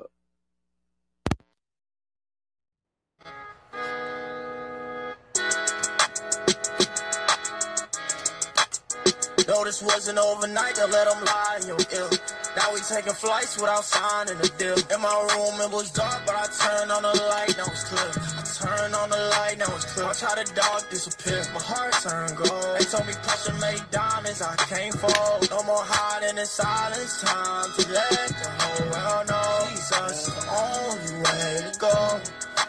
[9.47, 12.11] No, this wasn't overnight to let them lie, yo, ill.
[12.57, 14.77] Now we taking flights without signing a deal.
[14.95, 18.40] In my room it was dark, but I turned on the light, now it's clear.
[18.63, 20.07] I turned on the light, now it's clear.
[20.07, 21.49] Watch how the dark disappears.
[21.55, 22.77] My heart turned gold.
[22.77, 25.41] They told me pressure made diamonds, I can't fall.
[25.51, 29.69] No more hiding in silence, time to let the whole world know.
[29.73, 32.21] Jesus is the only way to go.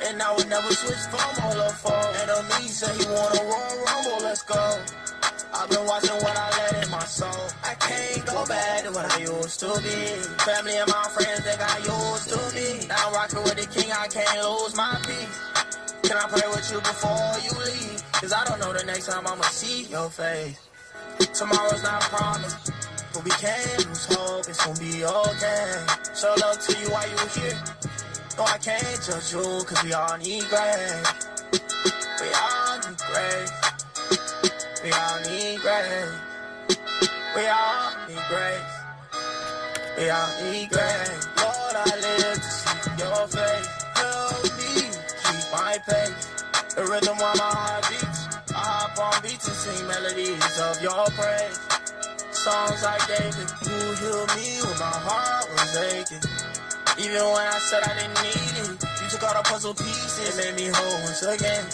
[0.08, 2.08] And I would never switch from all of four.
[2.24, 4.80] And me said he wanna roll rumble, let's go.
[5.54, 7.52] I've been watching what I let in my soul.
[7.64, 9.98] I can't go back to what I used to be.
[10.48, 12.88] Family and my friends they got used to be.
[12.88, 15.61] Now I'm rocking with the king, I can't lose my peace.
[16.12, 18.04] Can I pray with you before you leave?
[18.12, 20.60] Cause I don't know the next time I'ma see your face.
[21.34, 22.70] Tomorrow's not promised.
[23.14, 25.86] But we can't lose hope, it's gonna be okay.
[26.14, 27.64] Show love to you while you're here.
[28.38, 31.16] No, I can't judge you, cause we all need grace.
[32.20, 33.52] We all need grace.
[34.84, 36.12] We all need grace.
[37.38, 38.72] We all need grace.
[39.98, 41.28] We all need grace.
[41.40, 43.81] Lord, I live to see your face.
[45.52, 46.44] My pace.
[46.76, 48.28] The rhythm while my heart beats.
[48.56, 51.60] I hop on beats and sing melodies of your praise.
[52.32, 56.24] Songs like David, you healed me when my heart was aching.
[57.04, 60.56] Even when I said I didn't need it, you took all the puzzle pieces, and
[60.56, 61.66] made me whole once again.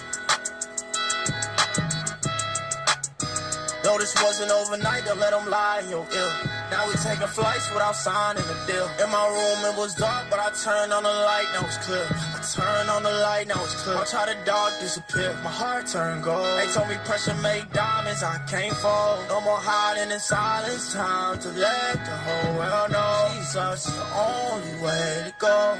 [3.87, 6.31] No, this wasn't overnight, to let them lie, yo, ill.
[6.69, 8.83] Now we taking flights without signing a deal.
[9.01, 12.05] In my room it was dark, but I turned on the light, now it's clear.
[12.11, 13.95] I turned on the light, now it's clear.
[13.95, 16.43] I how the dark disappear, my heart turned gold.
[16.59, 19.23] They told me pressure made diamonds, I can't fall.
[19.29, 23.31] No more hiding in silence, time to let the whole world know.
[23.39, 25.77] Jesus is the only way to go.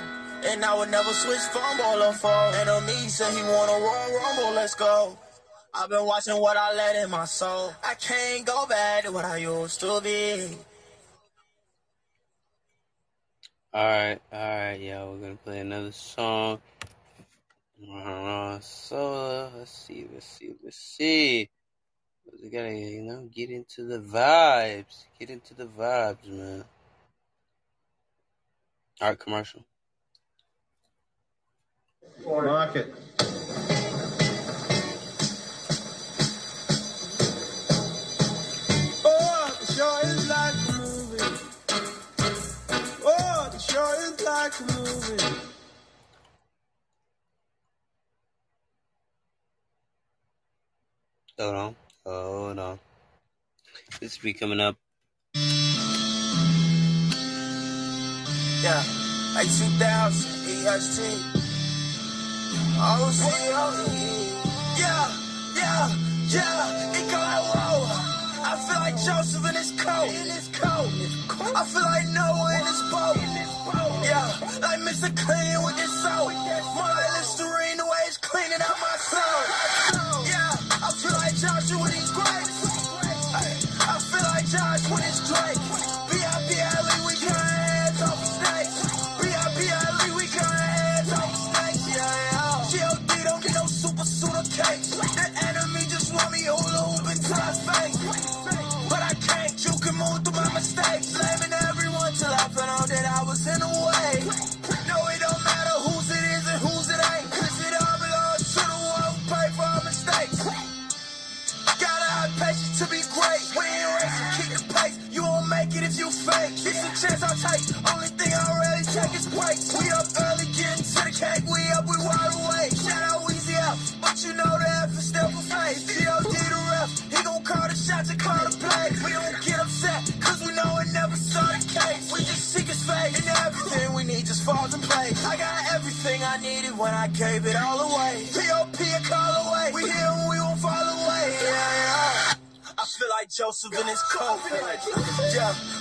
[0.48, 2.56] And I would never switch from ball or four.
[2.56, 5.18] Enemy said he wanna roll rumble, let's go.
[5.80, 7.72] I've been watching what I let in my soul.
[7.84, 10.58] I can't go back to what I used to be.
[13.72, 15.14] Alright, alright, y'all.
[15.14, 16.60] We're gonna play another song.
[17.94, 21.48] Uh, so let's see, let's see, let's see.
[22.42, 25.06] We gotta, you know, get into the vibes.
[25.20, 26.66] Get into the vibes, man.
[29.00, 29.64] Alright, commercial.
[32.26, 32.96] Market.
[39.80, 41.24] Oh, it is like a movie.
[43.06, 45.38] Oh, it sure is like a movie.
[51.40, 51.76] Hold on.
[52.06, 52.80] Hold on.
[54.02, 54.76] This be coming up.
[58.64, 58.84] Yeah,
[59.36, 59.78] like 2000
[60.66, 61.02] EST.
[62.78, 63.88] OCOE.
[64.80, 65.12] Yeah,
[65.56, 65.90] yeah,
[66.30, 66.94] yeah.
[66.94, 67.88] It go whoa.
[68.44, 69.47] I feel like Joseph
[70.64, 73.18] I feel like Noah in his boat.
[74.04, 74.26] Yeah,
[74.62, 75.10] like Mr.
[75.16, 75.77] Clean with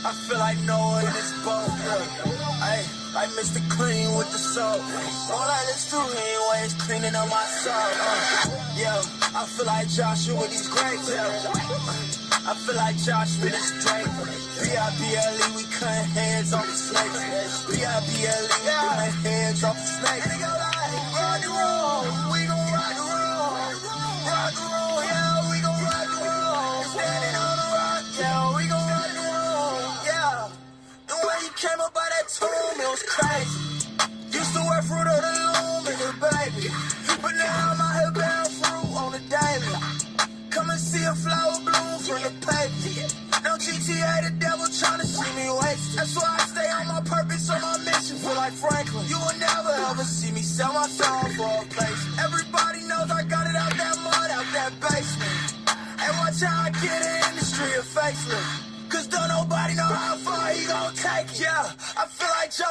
[0.07, 1.67] I feel like Noah in his boat.
[2.63, 3.59] Hey, like Mr.
[3.69, 4.79] Clean with the soap.
[5.35, 7.75] All that Listerine ways cleaning up my soul.
[7.75, 9.03] Uh, yeah,
[9.35, 11.11] I feel like Joshua with these grapes.
[11.11, 11.27] Yeah.
[12.47, 14.07] I feel like Josh with his Drake.
[14.63, 17.67] B-I-B-L-E, we cutting hands off the snakes.
[17.67, 20.66] B-I-B-L-E, we cutting hands off the snakes.
[32.39, 33.66] That it was crazy.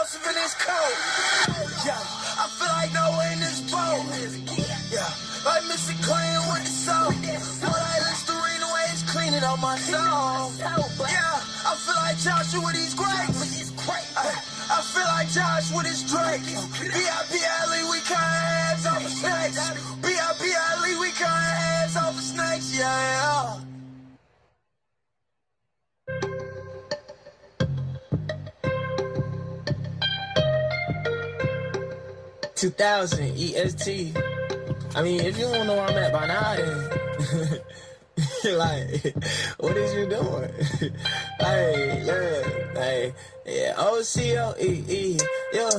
[0.06, 0.98] Joseph in his coat.
[1.82, 4.06] Yeah, I feel like Noah in his boat.
[4.94, 5.10] Yeah,
[5.42, 5.98] like Mr.
[6.06, 7.10] Clean with the soap.
[7.66, 10.54] All that Listerine the way it's cleaning up my soul.
[10.62, 13.90] Yeah, I feel like Joshua with these grapes.
[14.14, 14.30] I,
[14.70, 16.46] I feel like Josh with his Drake.
[16.54, 19.58] B-I-B-L-E, we cut heads off of snakes.
[20.06, 22.78] B-I-B-L-E, we cut heads off of snakes.
[22.78, 23.58] Yeah,
[32.56, 32.62] yeah.
[32.62, 34.16] Two thousand EST.
[34.96, 37.62] I mean, if you don't know where I'm at by now, then
[38.58, 39.16] like,
[39.60, 40.52] what is you doing?
[41.40, 43.14] hey, yeah, hey,
[43.46, 45.20] yeah, O C O E E,
[45.54, 45.70] yeah,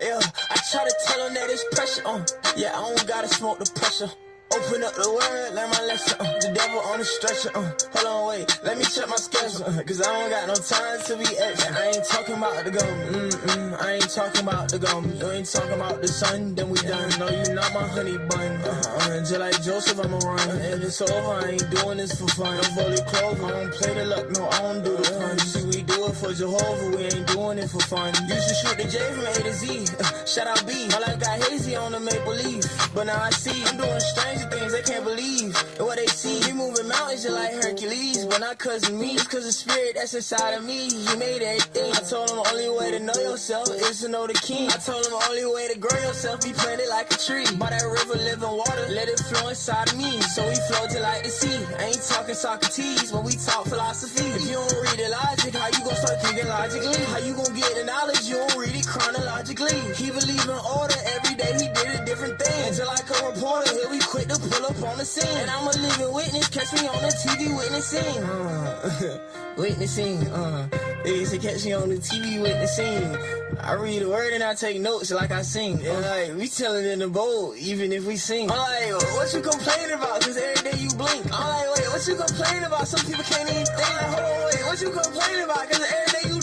[0.00, 0.20] yeah.
[0.50, 2.24] I try to tell them that it's pressure on.
[2.56, 4.10] yeah, I don't gotta smoke the pressure.
[4.54, 6.16] Open up the word, learn my lesson.
[6.20, 7.50] Uh, the devil on the stretcher.
[7.54, 9.66] Uh, hold on, wait, let me check my schedule.
[9.66, 11.74] Uh, Cause I don't got no time to be extra.
[11.74, 13.76] I ain't talking about the gum.
[13.82, 15.12] I ain't talking about the gum.
[15.18, 17.10] You ain't talking about the sun, then we done.
[17.18, 18.52] No, you not my honey bun.
[18.62, 20.48] Uh, just like Joseph, I'ma run.
[20.62, 22.62] If it's over, I ain't doing this for fun.
[22.78, 25.38] Fully clothed, I don't play the luck, no, I don't do the fun.
[25.38, 28.14] See, we do it for Jehovah, we ain't doing it for fun.
[28.30, 29.86] Used to shoot the J from A to Z.
[29.98, 30.86] Uh, shout out B.
[30.94, 32.64] My life got hazy on the maple leaf.
[32.94, 34.00] But now I see I'm doing
[34.36, 35.56] stranger things they can't believe.
[35.78, 38.24] And what they see, me moving mountains just like Hercules.
[38.26, 40.88] But not cause of me, it's cause the spirit that's inside of me.
[40.90, 41.92] He made everything.
[41.92, 44.68] I told him the only way to know yourself is to know the king.
[44.70, 47.46] I told him the only way to grow yourself, be planted like a tree.
[47.56, 50.20] By that river, living water, let it flow inside of me.
[50.20, 51.58] So we flow to like the sea.
[51.78, 54.26] I ain't talking Socrates when we talk philosophy.
[54.26, 57.02] If you don't read the logic, how you gonna start thinking logically?
[57.12, 58.24] How you gonna get the knowledge?
[58.26, 59.78] You don't read it chronologically.
[59.94, 61.52] He believe in order every day.
[61.56, 62.68] He did a different thing.
[62.68, 65.36] Until like a reporter, here we quick to pull up on the scene.
[65.38, 66.48] And I'm a living witness.
[66.48, 68.22] Catch me on the TV witnessing.
[68.22, 69.18] Uh,
[69.56, 70.26] witnessing.
[70.28, 70.68] Uh,
[71.04, 73.16] they used to catch me on the TV witnessing.
[73.60, 75.84] I read a word and I take notes like I sing.
[75.84, 78.50] And like, we telling in the bold, even if we sing.
[78.50, 80.20] I'm like, what you complaining about?
[80.20, 81.24] Cause every day you blink.
[81.32, 82.88] I'm like, wait, what you complaining about?
[82.88, 83.78] Some people can't even think.
[83.78, 85.70] Like, hold on, wait, what you complaining about?
[85.70, 86.34] Cause every day.
[86.34, 86.35] You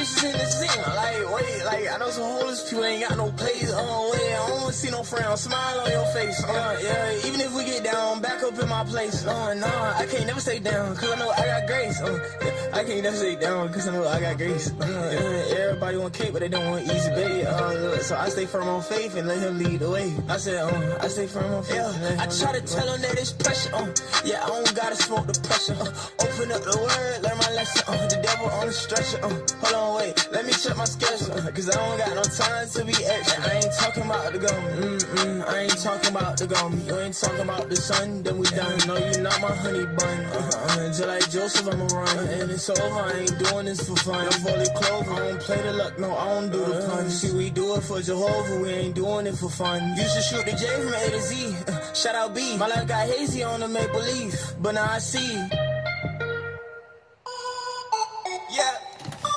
[0.00, 0.86] the dishes in the sink.
[0.86, 3.70] Like, wait, like, I know some homeless people ain't got no place.
[3.74, 5.36] Oh, wait, I don't see no frown.
[5.36, 6.42] Smile on your face.
[6.44, 9.26] Uh, yeah, even if we get down, back up in my place.
[9.26, 12.00] Uh, nah, I can't never stay down, cause I know I got grace.
[12.00, 14.70] Uh, yeah, I can't never stay down, cause I know I got grace.
[14.80, 17.46] Uh, yeah, everybody want cake, but they don't want easy baby.
[17.46, 20.14] Uh, so I stay firm on faith and let him lead the way.
[20.28, 21.76] I said, uh, I stay firm on faith.
[21.76, 23.74] Yeah, I try to tell him that it's pressure.
[23.74, 23.88] Uh,
[24.24, 25.76] yeah, I don't gotta smoke the pressure.
[25.78, 27.84] Uh, open up the word, learn my lesson.
[27.88, 29.18] Uh, the devil on the stretcher.
[29.22, 31.28] Uh, hold on, wait, let me check my schedule.
[31.52, 33.44] Cause I don't got no time to be extra.
[33.44, 34.62] I ain't talking about the gum.
[34.80, 36.80] Mm-mm, I ain't talking about the gum.
[36.86, 38.78] You ain't talking about the sun, then we done.
[38.86, 40.18] No, you not my honey bun.
[40.32, 42.28] Uh, just like Joseph, I'ma run.
[42.28, 44.26] and it's over, I ain't doing this for fun.
[44.26, 47.12] I'm fully clothed, I don't play the luck, no, I don't do the punch.
[47.12, 49.96] See, we do it for Jehovah, we ain't doing it for fun.
[49.96, 51.56] Used to shoot the J from A to Z.
[51.94, 52.56] Shout out B.
[52.56, 55.59] My life got hazy on the maple leaf, but now I see.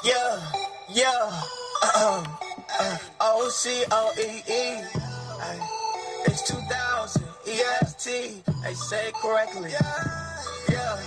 [0.04, 0.52] Yeah,
[0.90, 1.42] yeah.
[1.96, 2.24] Uh,
[2.80, 4.84] uh, O C O E E.
[6.26, 8.44] It's 2000 EST.
[8.64, 9.72] They say it correctly.
[9.72, 10.04] Yeah,
[10.70, 10.98] yeah.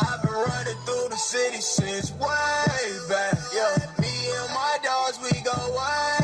[0.00, 3.38] I've been running through the city since way back.
[3.54, 6.17] Yeah, me and my dogs, we go way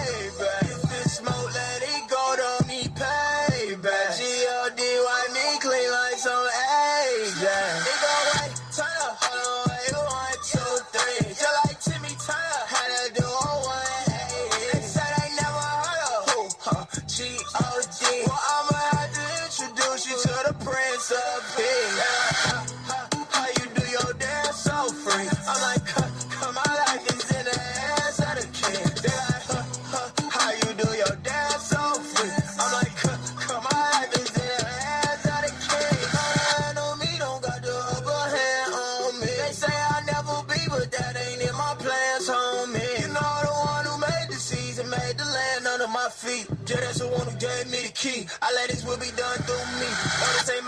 [46.66, 48.26] Yeah, that's the one who gave me the key.
[48.42, 49.88] I let this will be done through me.
[49.88, 50.63] The same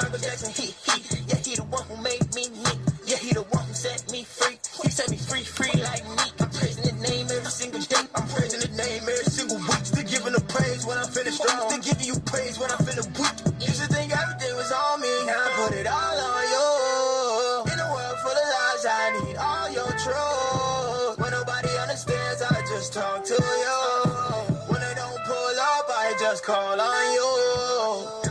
[26.47, 27.27] call on you.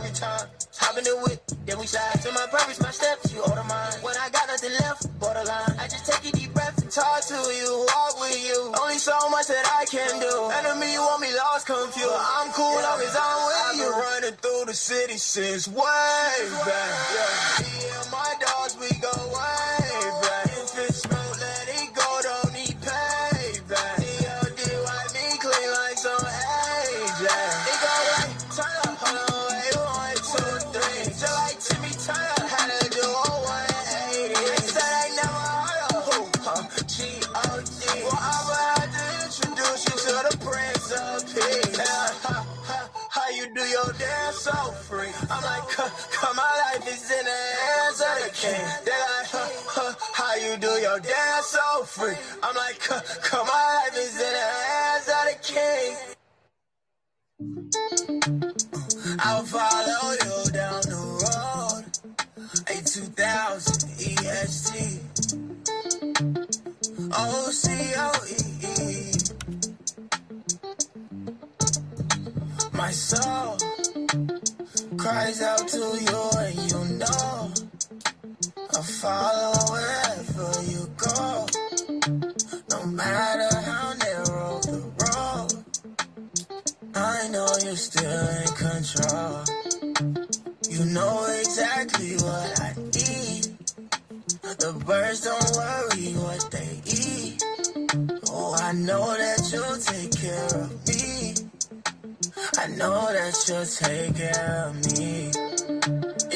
[0.00, 0.48] Every time,
[0.80, 1.36] hop in the whip,
[1.68, 3.92] then we slide to my purpose, my steps, you order mine.
[4.00, 7.36] When I got nothing left, borderline, I just take a deep breath and talk to
[7.36, 8.72] you, walk with you.
[8.80, 10.32] Only so much that I can do.
[10.48, 12.08] Enemy, you want me lost, confused.
[12.08, 13.84] I'm cool, long as I'm with I've you.
[13.84, 16.32] I've been running through the city since way
[16.64, 16.92] back.
[17.12, 17.68] Yeah.
[17.68, 19.85] Me and my dogs, we go way
[43.86, 44.52] your dance so
[44.88, 45.10] free?
[45.30, 48.66] I'm like, huh, my life is in the hands of the king.
[48.84, 52.16] They're like, huh, huh, how you do your dance so free?
[52.42, 55.96] I'm like, huh, my life is in the hands of the king.
[59.20, 61.84] I'll follow you down the road.
[62.68, 65.00] A 2000 EST.
[67.12, 68.55] O C O E.
[72.76, 73.56] My soul
[74.98, 77.50] cries out to you, and you know
[78.74, 81.46] I'll follow wherever you go.
[82.70, 85.64] No matter how narrow the road,
[86.94, 89.44] I know you're still in control.
[90.68, 93.56] You know exactly what I need.
[94.60, 97.42] The birds don't worry what they eat.
[98.30, 101.45] Oh, I know that you'll take care of me.
[102.66, 105.26] I know that you'll take care of me.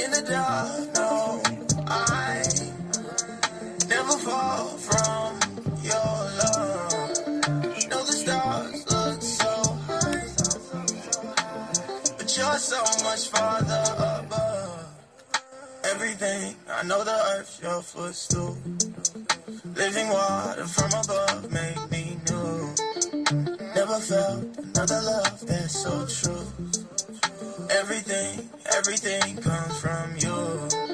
[0.00, 1.42] In the dark, no,
[1.88, 2.44] I
[3.88, 5.40] never fall from
[5.82, 7.26] your love.
[7.90, 10.22] Know the stars look so high,
[12.16, 13.84] but you're so much farther
[14.22, 14.86] above.
[15.82, 18.56] Everything, I know the earth's your footstool.
[19.74, 22.09] Living water from above made me.
[23.90, 26.46] Never felt another love that's so true.
[27.70, 30.89] Everything, everything comes from you.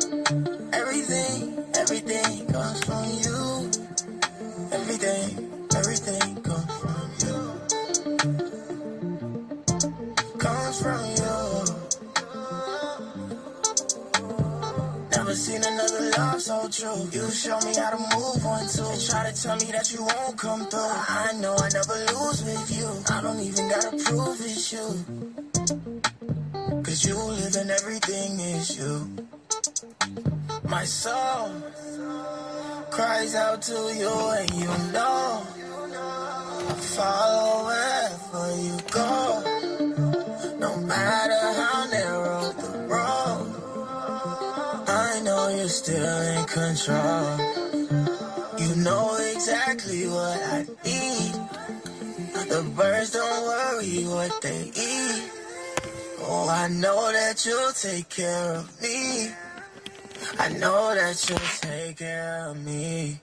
[16.47, 17.09] So true.
[17.11, 18.38] You show me how to move
[18.70, 18.86] two.
[18.86, 20.78] And try to tell me that you won't come through.
[20.78, 22.88] I know I never lose with you.
[23.12, 24.86] I don't even gotta prove it's you.
[26.84, 29.11] Cause you live and everything is you.
[30.68, 31.51] My soul
[32.92, 35.42] cries out to you and you know
[35.99, 39.45] I follow wherever you go.
[45.77, 47.39] Still in control.
[48.59, 51.35] You know exactly what I need.
[52.49, 55.31] The birds don't worry what they eat.
[56.20, 59.31] Oh, I know that you'll take care of me.
[60.39, 63.20] I know that you'll take care of me.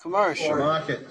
[0.00, 0.56] Commercial.
[0.56, 1.06] Market.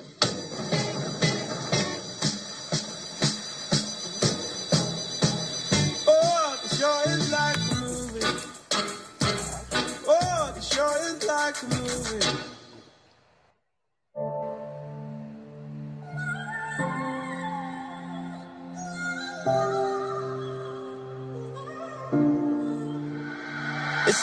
[11.49, 11.57] It's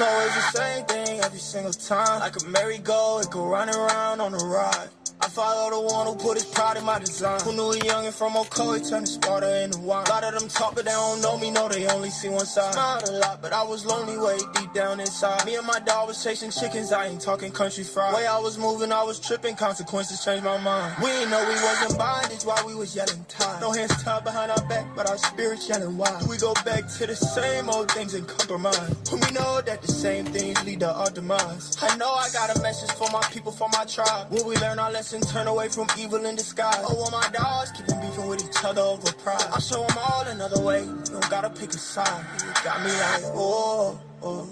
[0.01, 2.21] always the same thing every single time.
[2.21, 4.89] Like a merry-go, it go round and round on the ride.
[5.27, 7.41] I follow the one who put his pride in my design.
[7.41, 10.07] Who knew a youngin' from Ocoee turned the smarter into wine.
[10.07, 12.47] A lot of them talk, but they don't know me, no, they only see one
[12.47, 12.73] side.
[12.75, 15.45] Smiled a lot, but I was lonely way deep down inside.
[15.45, 18.15] Me and my dog was chasing chickens, I ain't talking country fried.
[18.15, 20.95] Way I was moving, I was tripping, consequences changed my mind.
[21.03, 23.61] We ain't know we wasn't bondage while we was yelling tied.
[23.61, 26.29] No hands tied behind our back, but our spirits yelling wild.
[26.29, 28.95] We go back to the same old things and compromise.
[29.11, 31.77] When we know that the same things lead to our demise.
[31.83, 34.31] I know I got a message for my people, for my tribe.
[34.31, 36.77] Will we learn our lessons lesson, turn away from evil in disguise.
[36.89, 39.45] Oh, all my dogs keep on beefing with each other over pride.
[39.51, 40.83] I'll show them all another way.
[40.83, 42.25] You don't gotta pick a side.
[42.41, 44.49] You got me like, oh, oh.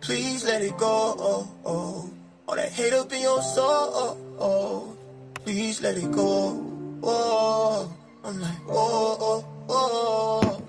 [0.00, 2.10] Please let it go, oh, oh.
[2.48, 4.96] All that hate up in your soul, oh, oh.
[5.44, 6.64] Please let it go,
[7.02, 7.92] oh.
[8.24, 10.62] I'm like, oh, oh, oh.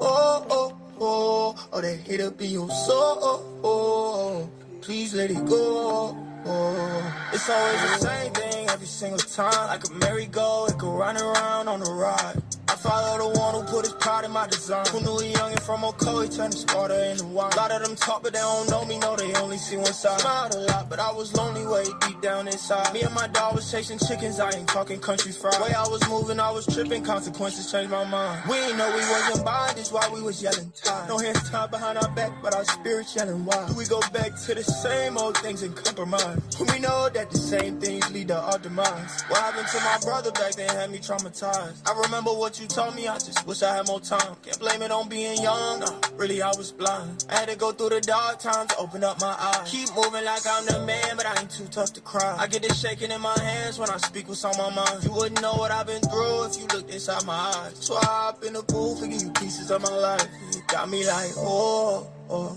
[0.00, 1.68] Oh, oh, oh.
[1.72, 4.50] All that hate up in your soul, oh, oh.
[4.80, 6.16] Please let it go.
[6.44, 9.68] It's always the same thing every single time.
[9.68, 12.42] Like a merry-go, it go round and round on the ride.
[12.82, 14.84] Follow the one who put his pride in my design.
[14.86, 17.52] Who knew a youngin' from Ocoee turned his water into wine.
[17.52, 19.92] A lot of them talk, but they don't know me, know they only see one
[19.92, 20.20] side.
[20.20, 22.92] Smiled a lot, but I was lonely way deep down inside.
[22.92, 25.60] Me and my dog was chasing chickens, I ain't talking country fried.
[25.62, 28.42] Way I was moving, I was tripping, consequences changed my mind.
[28.50, 31.08] We ain't know we wasn't bondage while we was yelling time.
[31.08, 33.68] No hands tied behind our back, but our spirits yelling wild.
[33.68, 36.40] Do we go back to the same old things and compromise?
[36.58, 39.22] We know that the same things lead to our demise.
[39.28, 41.88] What happened to my brother back then had me traumatized.
[41.88, 44.34] I remember what you told me, I just wish I had more time.
[44.42, 47.24] Can't blame it on being young, nah, really I was blind.
[47.28, 49.70] I had to go through the dark times to open up my eyes.
[49.70, 52.36] Keep moving like I'm the man, but I ain't too tough to cry.
[52.38, 55.04] I get this shaking in my hands when I speak what's on my mind.
[55.04, 57.76] You wouldn't know what I've been through if you looked inside my eyes.
[57.78, 60.26] So I hop in the booth and you pieces of my life.
[60.68, 62.56] Got me like, oh, oh.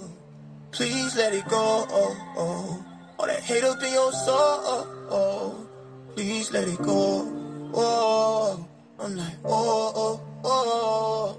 [0.72, 2.86] Please let it go, oh, oh.
[3.18, 5.68] All that hate up in your soul, oh, oh.
[6.16, 8.66] Please let it go, oh.
[9.00, 11.38] I'm like, oh, oh, oh.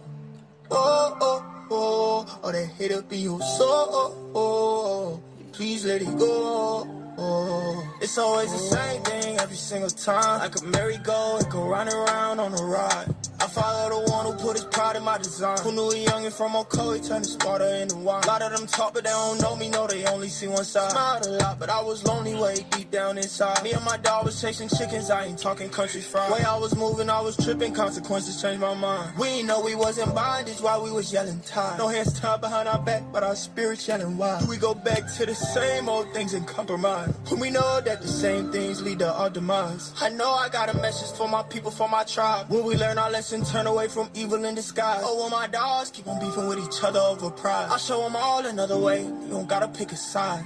[0.71, 2.41] Oh, oh, oh.
[2.43, 5.23] All that hate up in your soul, oh, oh.
[5.53, 6.87] Please let it go,
[7.19, 7.95] oh.
[8.03, 10.41] It's always the same thing every single time.
[10.41, 13.15] Like a merry-go, it go round and round on a ride.
[13.47, 15.57] I follow the one who put his pride in my design.
[15.59, 18.25] Who knew a youngin' from Ocoee turned his water into wine.
[18.25, 20.65] A lot of them talk, but they don't know me, know they only see one
[20.65, 20.91] side.
[20.91, 23.63] Smiled a lot, but I was lonely way deep down inside.
[23.63, 26.33] Me and my dog was chasing chickens, I ain't talking country fried.
[26.33, 29.17] Way I was moving, I was tripping, consequences changed my mind.
[29.17, 31.79] We know we wasn't bondage while we was yelling tied.
[31.79, 34.41] No hands tied behind our back, but our spirits yelling wild.
[34.43, 37.15] Do we go back to the same old things and compromise?
[37.29, 39.93] When we know that the same things lead to our demise.
[40.01, 42.51] I know I got a message for my people, for my tribe.
[42.51, 43.09] Will we learn our
[43.39, 45.01] lesson, turn away from evil in disguise?
[45.03, 47.69] Oh, well, my dogs keep on beefing with each other over pride.
[47.71, 49.03] I'll show them all another way.
[49.03, 50.45] You don't gotta pick a side.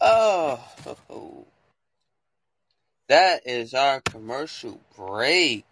[0.00, 0.60] Oh,
[3.08, 5.64] that is our commercial break.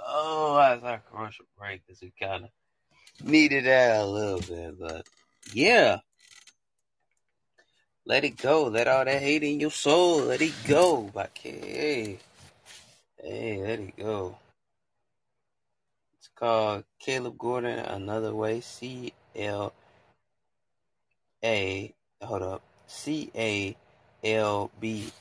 [0.00, 2.50] Oh, that's our commercial break because we kind of
[3.22, 5.06] needed that a little bit, but
[5.52, 5.98] yeah.
[8.04, 8.64] Let it go.
[8.64, 10.22] Let all that hate in your soul.
[10.22, 11.02] Let it go.
[11.14, 12.18] By K.
[13.24, 14.36] Hey, let it go.
[16.18, 18.60] It's called Caleb Gordon Another Way.
[18.60, 19.72] C L
[21.44, 21.94] A.
[22.20, 22.62] Hold up.
[22.88, 23.76] C A
[24.24, 25.12] L B.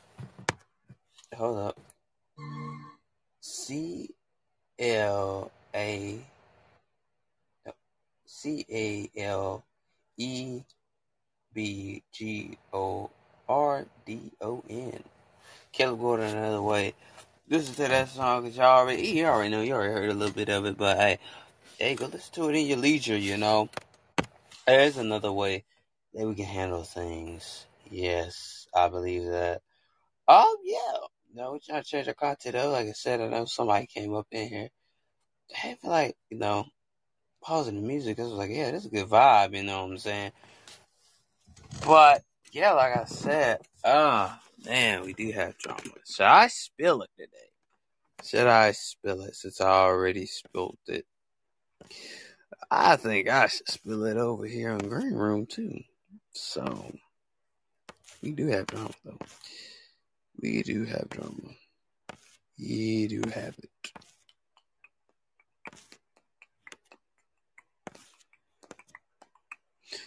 [1.35, 1.79] Hold up.
[3.39, 4.09] C
[4.79, 6.19] L A.
[8.25, 9.63] C A L
[10.17, 10.61] E
[11.53, 13.11] B G O
[13.47, 15.03] R D O N.
[15.71, 16.95] Caleb Gordon another way.
[17.51, 20.33] Listen to that song because y'all already you already know you already heard a little
[20.33, 21.19] bit of it, but hey,
[21.77, 23.17] hey, go listen to it in your leisure.
[23.17, 23.67] You know,
[24.65, 25.65] there's another way
[26.13, 27.65] that we can handle things.
[27.89, 29.61] Yes, I believe that.
[30.29, 30.99] Oh yeah,
[31.35, 32.71] no, we're trying to change our content though.
[32.71, 34.69] Like I said, I know somebody came up in here.
[35.53, 36.67] I feel like you know,
[37.43, 38.17] pausing the music.
[38.17, 39.57] I was like, yeah, this is a good vibe.
[39.57, 40.31] You know what I'm saying?
[41.85, 42.23] But
[42.53, 44.33] yeah, like I said, uh,
[44.65, 45.81] man, we do have drama.
[46.05, 47.37] Should I spill it today?
[48.23, 51.05] Should I spill it since I already spilled it?
[52.69, 55.79] I think I should spill it over here in Green Room too.
[56.33, 56.93] So
[58.21, 59.17] we do have drama though.
[60.41, 61.55] We do have drama.
[62.59, 63.69] We do have it.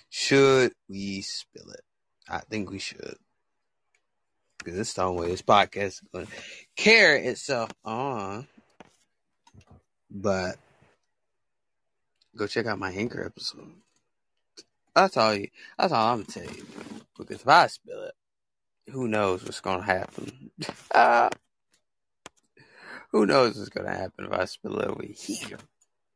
[0.09, 1.83] Should we spill it?
[2.29, 3.17] I think we should.
[4.65, 6.33] Because the way this podcast is going to
[6.77, 8.49] carry itself on.
[10.11, 10.57] But
[12.37, 13.73] go check out my Anchor episode.
[14.95, 15.49] That's all you.
[15.79, 16.67] That's all I'm gonna tell you.
[17.19, 18.15] Because if I spill it,
[18.93, 20.51] who knows what's gonna happen?
[23.11, 25.59] who knows what's gonna happen if I spill it over here?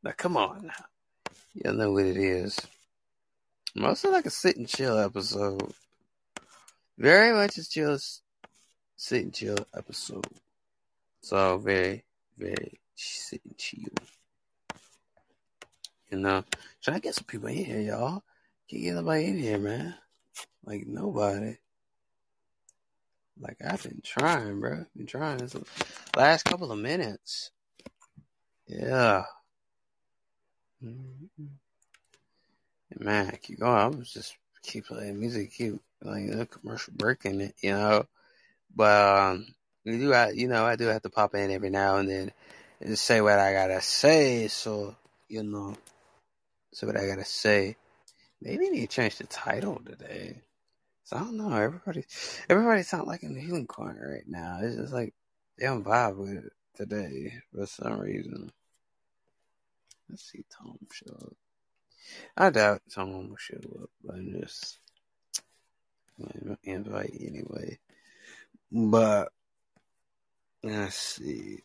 [0.05, 0.85] Now, come on now.
[1.55, 2.57] Y'all know what it is.
[3.75, 5.73] Mostly like a sit and chill episode.
[6.97, 7.99] Very much a chill,
[8.99, 10.27] sit and chill episode.
[11.23, 12.05] So very,
[12.37, 13.95] very sit and chill.
[16.11, 16.45] You know,
[16.83, 18.23] try to get some people in here, y'all.
[18.69, 19.95] Can't get nobody in here, man.
[20.65, 21.57] Like nobody.
[23.41, 24.85] Like I've been trying, bro.
[24.97, 25.57] Been trying this
[26.17, 27.53] last couple of minutes.
[28.67, 29.25] Yeah.
[30.85, 31.45] Mm-hmm.
[32.99, 33.95] Man, keep going.
[33.95, 38.07] I'm just keep playing music, keep like a commercial break in it, you know.
[38.75, 39.47] But um,
[39.85, 42.33] you do, I, you know, I do have to pop in every now and then
[42.81, 44.49] and say what I gotta say.
[44.49, 44.95] So
[45.29, 45.77] you know,
[46.73, 47.77] say what I gotta say.
[48.41, 50.43] Maybe need to change the title today.
[51.05, 51.57] So I don't know.
[51.57, 52.05] Everybody,
[52.49, 54.59] everybody sound like in the healing corner right now.
[54.63, 55.15] It's just like
[55.59, 58.53] they don't vibe with it today for some reason.
[60.09, 61.33] Let's see Tom show up.
[62.37, 63.91] I doubt Tom will show up.
[64.05, 64.79] but I'm just
[66.63, 67.79] invite anyway.
[68.71, 69.33] But
[70.63, 71.61] let's see.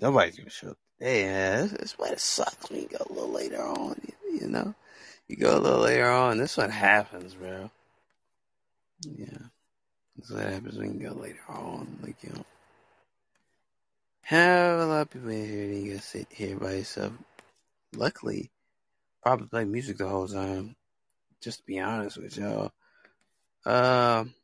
[0.00, 0.78] Nobody's gonna show up.
[0.98, 3.98] Hey, yeah, that's why it sucks when you go a little later on.
[4.30, 4.74] You know,
[5.28, 6.38] you go a little later on.
[6.38, 7.70] This one happens, bro.
[9.02, 9.38] Yeah,
[10.16, 11.98] that's what happens when you go later on.
[12.02, 12.44] Like you know,
[14.22, 15.62] have a lot of people in here.
[15.62, 17.12] And you gotta sit here by yourself.
[17.96, 18.50] Luckily,
[19.22, 20.76] probably play music the whole time.
[21.40, 22.72] Just to be honest with y'all.
[23.66, 24.34] Um.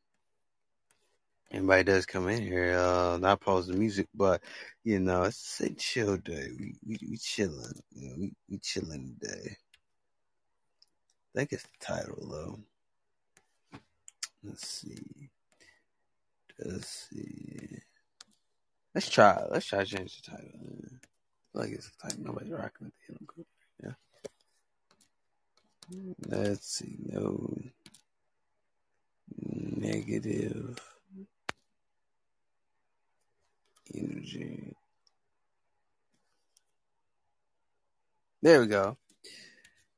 [1.52, 4.42] Anybody does come in here, uh, not pause the music, but
[4.82, 6.48] you know, it's a chill day.
[6.58, 9.56] We we, we chilling, you know, we, we chilling today.
[11.34, 13.78] I think it's the title though.
[14.42, 15.30] Let's see.
[16.58, 17.78] Let's see.
[18.94, 19.42] Let's try.
[19.50, 20.50] Let's try change the title.
[21.54, 22.24] Like it's the title.
[22.24, 23.46] Nobody's rocking Healing
[23.82, 23.92] Yeah.
[26.26, 26.96] Let's see.
[27.06, 27.56] No
[29.42, 30.78] negative
[33.94, 34.74] energy.
[38.42, 38.96] There we go.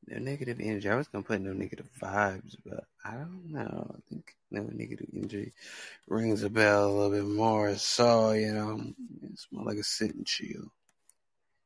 [0.06, 0.88] No negative energy.
[0.88, 3.94] I was gonna put no negative vibes, but I don't know.
[3.94, 5.52] I think no negative energy
[6.06, 7.74] rings a bell a little bit more.
[7.76, 8.80] So you know,
[9.30, 10.72] it's more like a sit and chill,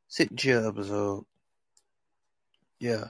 [0.08, 1.24] sit and chill episode.
[2.80, 3.08] Yeah.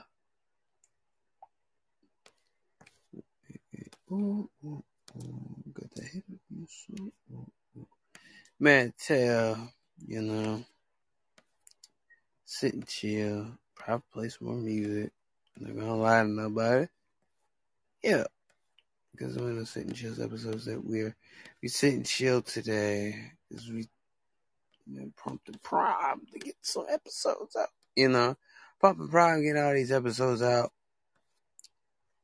[3.15, 3.23] Ooh,
[3.75, 4.02] ooh, ooh.
[4.13, 7.87] Got the hit of you.
[8.59, 9.73] Man, tell
[10.05, 10.63] you know,
[12.45, 13.47] sit chill.
[13.75, 15.11] Probably play some more music.
[15.57, 16.85] I'm not gonna lie to nobody.
[18.03, 18.25] Yeah,
[19.11, 21.15] because one of the sit and chill episodes that we're
[21.63, 23.87] we sit and chill today because we
[24.85, 27.69] you know, prompted Prime to get some episodes out.
[27.95, 28.37] You know,
[28.79, 30.71] prompted Prime get all these episodes out.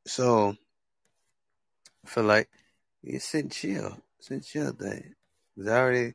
[0.06, 0.56] So
[2.06, 2.50] I feel like
[3.04, 5.14] it's sit and chill, sit and chill day.
[5.56, 6.14] Cause I already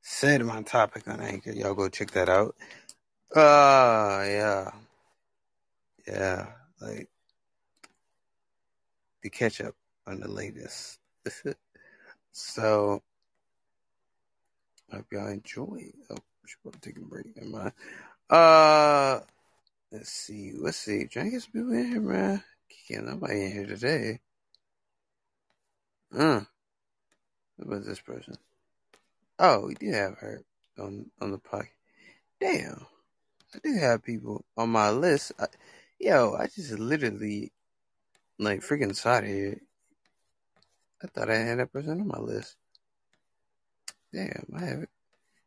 [0.00, 1.52] said my topic on Anchor.
[1.52, 2.54] Y'all go check that out.
[3.34, 4.70] Uh yeah.
[6.06, 6.46] Yeah.
[6.80, 7.08] Like
[9.22, 9.74] the catch up
[10.06, 10.98] on the latest.
[12.32, 13.02] so
[14.90, 15.92] I hope y'all enjoy.
[16.10, 16.16] Oh,
[16.46, 17.36] should probably take a break.
[17.36, 17.72] Never mind.
[18.30, 19.20] Uh
[19.92, 20.52] let's see.
[20.56, 21.06] Let's see.
[21.06, 22.42] Trying to get some people in here, man.
[22.88, 24.20] Can't nobody in here today.
[26.16, 26.40] Uh.
[27.56, 28.36] What about this person?
[29.38, 30.42] Oh, we do have her
[30.78, 31.68] on on the podcast.
[32.40, 32.86] Damn,
[33.54, 35.32] I do have people on my list.
[35.38, 35.46] I,
[35.98, 37.52] yo, I just literally
[38.38, 39.60] like freaking side here.
[41.02, 42.56] I thought I had that person on my list.
[44.12, 44.88] Damn, I have it.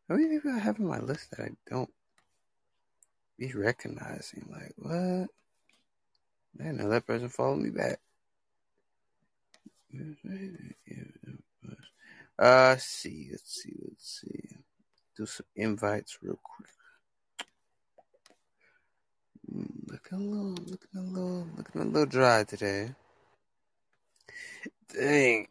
[0.08, 1.90] How many people I have on my list that I don't
[3.40, 4.48] be recognizing?
[4.52, 5.30] Like what?
[6.60, 8.00] I know that person followed me back.
[12.40, 14.58] Uh, see, let's see, let's see.
[15.16, 16.70] Do some invites real quick.
[19.54, 22.96] Mm, Looking a little, looking a little, looking a little dry today.
[24.94, 25.48] Dang.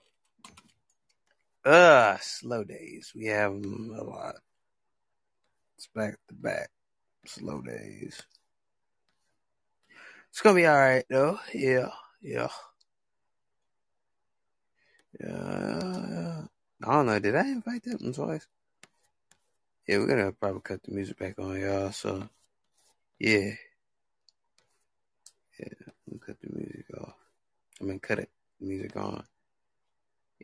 [1.64, 3.12] Uh, slow days.
[3.14, 4.36] We have a lot.
[5.76, 6.70] It's back to back.
[7.26, 8.20] Slow days.
[10.30, 11.38] It's gonna be alright though.
[11.54, 12.48] Yeah, yeah.
[15.18, 16.42] Yeah.
[16.82, 17.18] I don't know.
[17.18, 18.46] Did I invite that one twice?
[19.86, 21.92] Yeah, we're gonna probably cut the music back on, y'all.
[21.92, 22.28] So,
[23.18, 23.54] yeah,
[25.58, 25.68] yeah,
[26.06, 27.14] we cut the music off.
[27.80, 28.30] I mean, cut it
[28.60, 29.24] music on.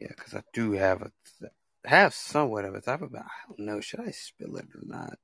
[0.00, 1.12] Yeah, because I do have a
[1.84, 3.80] have somewhat of a topic, but I don't know.
[3.80, 5.18] Should I spill it or not?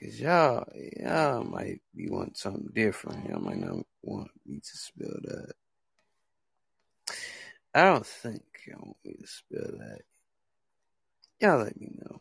[0.00, 0.64] Cause y'all,
[0.98, 3.28] y'all might be want something different.
[3.28, 5.52] Y'all might not want me to spill that.
[7.74, 10.00] I don't think y'all want me to spill that.
[11.40, 12.20] Y'all let me know.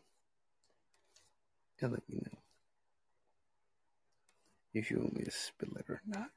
[1.81, 2.39] Y'all let me know
[4.73, 6.29] if you want me to spill it or not.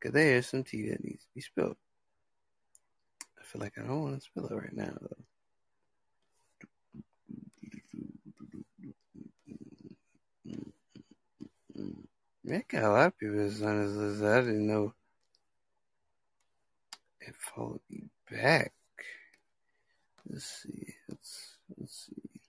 [0.00, 1.76] Cause there is some tea that needs to be spilled.
[3.40, 5.16] I feel like I don't want to spill it right now though.
[12.44, 14.22] Man, got a lot of people on this list.
[14.22, 14.94] I didn't know
[17.26, 18.72] it followed me back.
[20.28, 20.94] Let's see.
[21.08, 22.40] Let's let's see.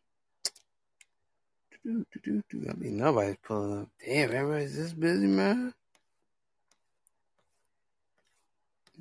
[1.84, 2.68] Do, do, do.
[2.70, 3.90] I mean, nobody's pulling up.
[4.06, 5.74] Damn, everybody's this busy, man.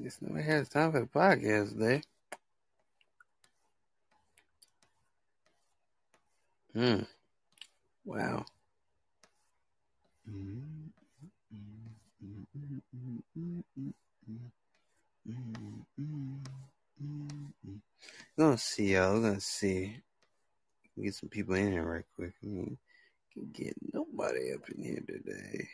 [0.00, 2.02] Guess nobody has time for the podcast today.
[6.74, 7.02] Hmm.
[8.04, 8.44] Wow.
[10.26, 10.62] We're
[18.56, 19.20] gonna see, y'all.
[19.20, 20.00] Gonna see.
[20.98, 22.32] Get some people in here right quick.
[22.42, 22.78] I mean,
[23.34, 25.68] can get nobody up in here today.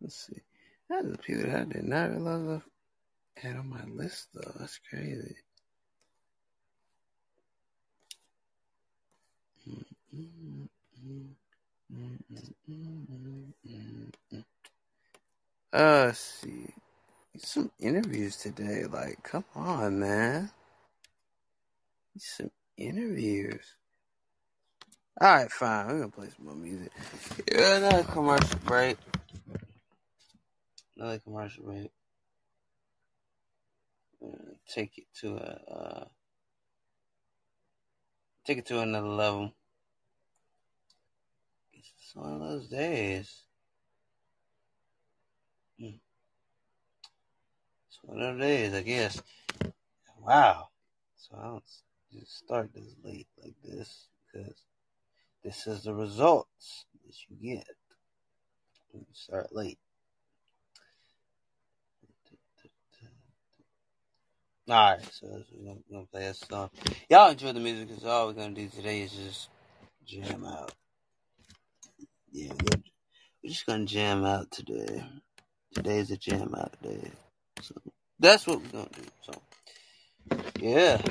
[0.00, 0.40] Let's see.
[0.88, 2.62] That's the people that I did not realize
[3.36, 4.52] I had on my list, though.
[4.58, 5.36] That's crazy.
[15.74, 16.77] Uh, let's see.
[17.38, 18.84] Some interviews today.
[18.84, 20.50] Like, come on, man.
[22.18, 23.74] Some interviews.
[25.20, 25.86] Alright, fine.
[25.86, 26.92] We're gonna play some more music.
[27.50, 28.98] Yeah, another commercial break.
[30.96, 31.90] Another commercial break.
[34.24, 36.04] Uh, take it to a uh,
[38.44, 39.52] take it to another level.
[41.72, 43.42] It's one of those days.
[45.78, 45.98] Hmm.
[47.88, 49.22] It's of those days, I guess.
[50.20, 50.68] Wow.
[51.16, 51.64] So I don't
[52.12, 54.54] just start this late like this because
[55.44, 57.66] this is the results that you get
[58.92, 59.78] when you start late.
[64.70, 66.68] Alright, so we're gonna, play a song.
[67.08, 69.48] Y'all enjoy the music because all we're gonna do today is just
[70.04, 70.74] jam out.
[72.30, 72.82] Yeah, we're
[73.42, 75.02] we're just gonna jam out today.
[75.74, 77.10] Today's a jam out day.
[77.62, 77.76] So
[78.20, 79.02] that's what we're gonna do.
[79.22, 79.42] So
[80.60, 81.02] yeah.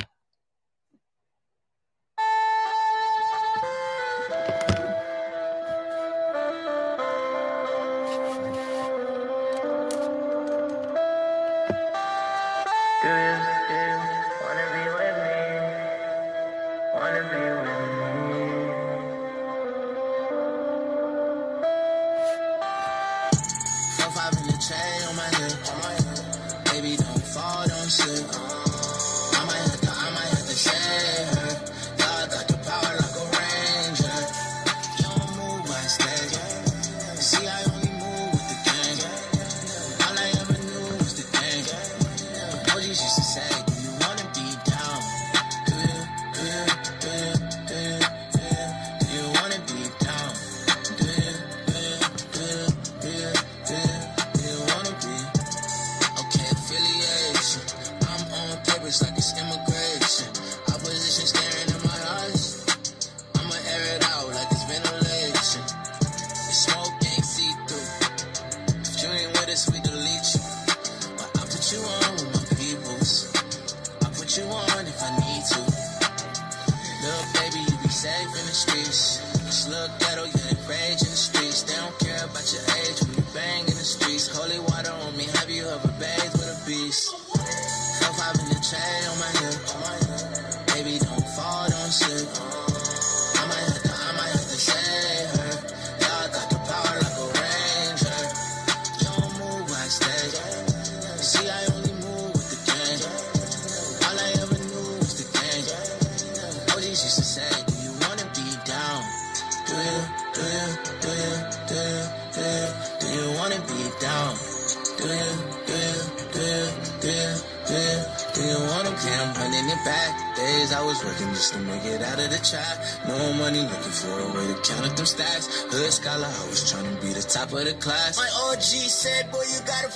[126.18, 128.18] Scholar, I was trying to be the top of the class.
[128.18, 129.89] My OG said, Boy, you gotta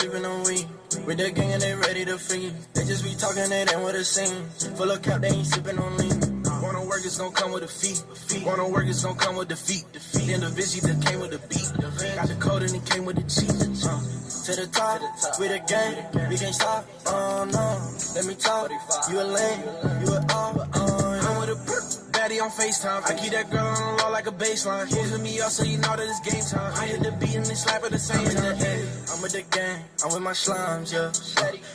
[0.00, 0.66] sleeping on week.
[1.06, 2.52] With the gang and they ready to feed.
[2.74, 4.66] They just be talking, it ain't what it seems.
[4.76, 6.42] Full of cap, they ain't sipping on lean.
[6.62, 8.02] Wanna work, it's gonna come with a feet.
[8.44, 9.84] Wanna work, it's gonna come with defeat.
[9.92, 10.26] Defeat.
[10.26, 11.68] Then the Vinci that came with the beat.
[12.16, 13.50] Got the code and it came with the cheat.
[13.50, 14.00] Uh,
[14.44, 15.00] to the top,
[15.38, 16.86] with the gang, we can't stop.
[17.06, 17.66] Oh no,
[18.14, 18.70] let me talk.
[19.10, 19.60] You a lame,
[20.04, 20.60] you a all.
[20.60, 21.84] Uh, I'm with a perk.
[22.12, 23.02] Baddie on FaceTime.
[23.06, 24.92] I keep that girl on the low like a baseline.
[24.92, 26.72] Holding me up so you know that it's game time.
[26.76, 28.99] I hit the beat and they slap at the same time.
[29.20, 31.12] I'm with the gang, I'm with my slimes, yeah.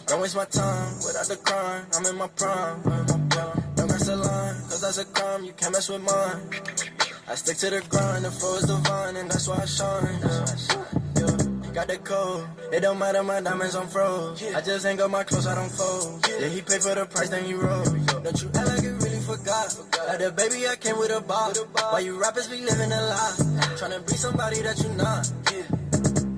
[0.08, 1.86] Don't waste my time without the crime.
[1.93, 2.82] I'm in my prime.
[3.76, 5.46] Don't cross the line, cause that's a crime.
[5.46, 6.41] You can't mess with mine.
[7.28, 10.18] I stick to the grind, the flow is divine, and that's why I shine.
[11.22, 11.72] Yeah.
[11.72, 14.41] Got the code, it don't matter, my diamonds on froze.
[14.41, 16.26] I just ain't got my clothes, I don't fold.
[16.28, 17.91] Yeah, he paid for the price, then he rose.
[18.26, 19.70] Don't you act like you really forgot.
[20.08, 21.60] Like the baby, I came with a box.
[21.91, 23.36] Why you rappers be living a lie?
[23.78, 25.45] Tryna be somebody that you not.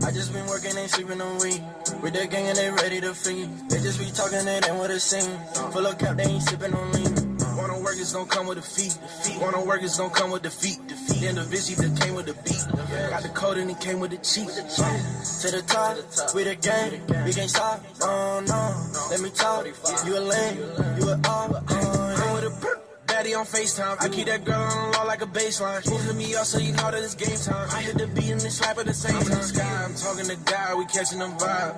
[0.07, 1.61] I just been working, ain't sleeping on week.
[2.01, 3.43] With the gang and they ready to free.
[3.67, 5.27] They just be talking, it ain't what it seems.
[5.73, 7.37] Full of cap, they ain't sipping on lean.
[7.57, 8.97] Wanna work, it's gonna come with a feet.
[9.41, 10.79] Wanna work, it's gonna come with defeat.
[10.87, 11.19] Defeat.
[11.19, 12.63] Then the Vinci that came with the beat.
[13.09, 14.47] Got the code and it came with the cheat.
[14.47, 14.95] Uh,
[15.41, 15.97] to the top,
[16.33, 17.83] with the gang, we can't stop.
[18.01, 19.07] Oh no, no.
[19.09, 19.65] let me talk.
[20.05, 20.57] You a lame,
[21.01, 21.53] you a all.
[21.53, 22.86] Uh, with a perk.
[23.17, 23.97] Daddy on FaceTime.
[23.99, 25.81] I keep that girl on the low like a baseline.
[25.89, 27.67] Moving me up so you know that it's game time.
[27.71, 29.41] I hit the beat and they slap at the same time.
[29.41, 31.73] Sky, I'm talking to God, we catching them vibe.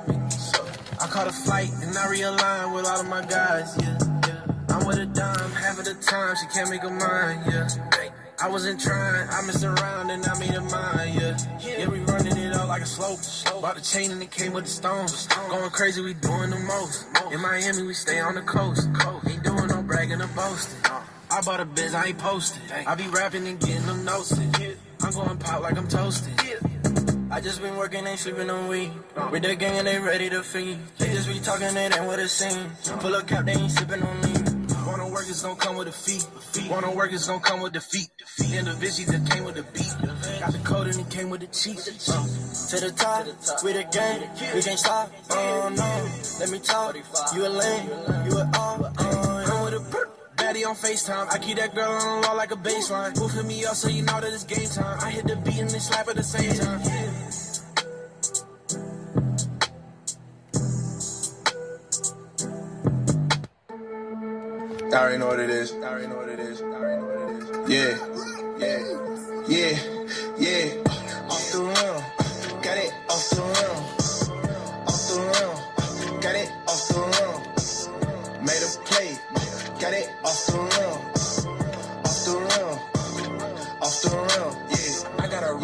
[1.00, 3.98] I caught a flight and I realign with all of my guys, yeah.
[4.28, 4.76] yeah.
[4.76, 7.70] I'm with a dime, half of the time she can't make a mind, yeah.
[8.42, 11.38] I wasn't trying, I messed around and I made a mind, yeah.
[11.62, 13.22] Yeah, we running it up like a slope.
[13.62, 15.28] Bought the chain and it came with the stones.
[15.48, 17.08] Going crazy, we doing the most.
[17.32, 18.90] In Miami, we stay on the coast.
[19.26, 20.80] Ain't doing no bragging or boasting.
[21.32, 22.62] I bought a biz, I ain't posted.
[22.88, 24.32] I be rapping and getting them notes.
[24.38, 26.34] I'm going pop like I'm toasted.
[27.32, 28.92] I just been working, ain't sleeping on weed.
[29.32, 30.80] With the gang and they ready to feed.
[30.98, 32.90] They just be talking, it ain't what it seems.
[32.90, 34.68] Full of cap, they ain't sipping on lean.
[34.88, 36.28] Wanna work, it's gonna come with a feet.
[36.68, 38.10] Wanna work, it's gonna come with defeat.
[38.18, 38.52] Defeat.
[38.52, 39.94] Then the Vinci that came with the beat.
[40.40, 41.78] Got the code and it came with the cheat.
[41.78, 42.26] Uh,
[42.70, 43.28] to the top,
[43.64, 44.22] with the gang,
[44.56, 45.12] we can't stop.
[45.30, 46.96] Oh no, let me talk.
[47.36, 47.90] You a lame,
[48.26, 48.86] you a all.
[48.98, 49.19] Uh,
[50.50, 51.32] Daddy on FaceTime.
[51.32, 53.16] I keep that girl on the low like a baseline.
[53.20, 54.98] Moving me up so you know that it's game time.
[55.00, 56.82] I hit the beat and they slap at the same time.
[64.92, 65.72] I already know what it is.
[65.72, 66.62] I already know what it is.
[66.62, 67.70] I already know what it is.
[67.70, 67.94] Yeah,
[68.58, 68.82] yeah,
[69.54, 69.78] yeah,
[70.40, 70.82] yeah.
[71.30, 72.02] Off the rim,
[72.64, 73.78] got it off the rim.
[74.90, 77.38] Off the rim, got it off the rim.
[78.44, 79.14] Made a play,
[79.90, 80.70] got it off the rim.
[82.06, 84.59] Off the rim, off the rim.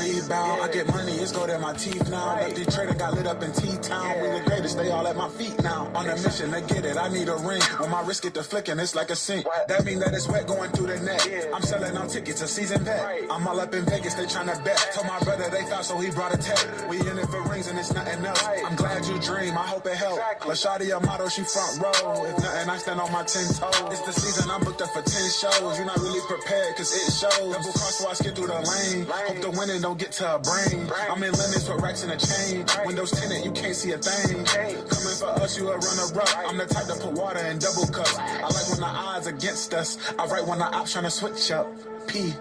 [0.08, 2.36] I get money, it's go in my teeth now.
[2.36, 4.22] But Detroit done got lit up in T-Town.
[4.22, 5.91] We the greatest, they all at my feet now.
[5.95, 7.62] On a mission to get it, I need a ring.
[7.80, 9.47] When my wrist get to flicking, it's like a sink.
[9.68, 11.49] That mean that it's wet going through the net.
[11.53, 13.01] I'm selling on tickets, a season bet.
[13.32, 14.78] I'm all up in Vegas, they tryna bet.
[14.93, 16.62] Told my brother they found, so he brought a tech.
[16.88, 18.43] We in it for rings and it's nothing else.
[18.64, 20.20] I'm glad you dream, I hope it help.
[20.41, 22.26] Lashadi Amato, she front row.
[22.26, 23.89] If nothing, I stand on my ten toes.
[23.89, 25.78] It's the season, I'm booked up for ten shows.
[25.78, 27.53] You're not really prepared, cause it shows.
[27.53, 29.08] Double cross, so I skip through the lane.
[29.10, 30.89] Hope the winning don't get to a brain.
[31.09, 32.65] I'm in limits with racks and a chain.
[32.85, 34.43] Windows tinted, you can't see a thing.
[34.45, 36.37] Coming for us, you a runner up.
[36.47, 38.17] I'm the type to put water in double cups.
[38.17, 39.97] I like when the odds against us.
[40.19, 41.67] I write when the ops to switch up.
[42.07, 42.33] P.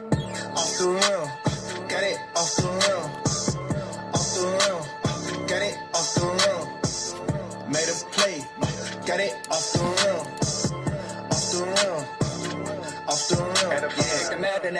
[0.57, 1.88] Off the rim.
[1.88, 3.24] Got it off the rim.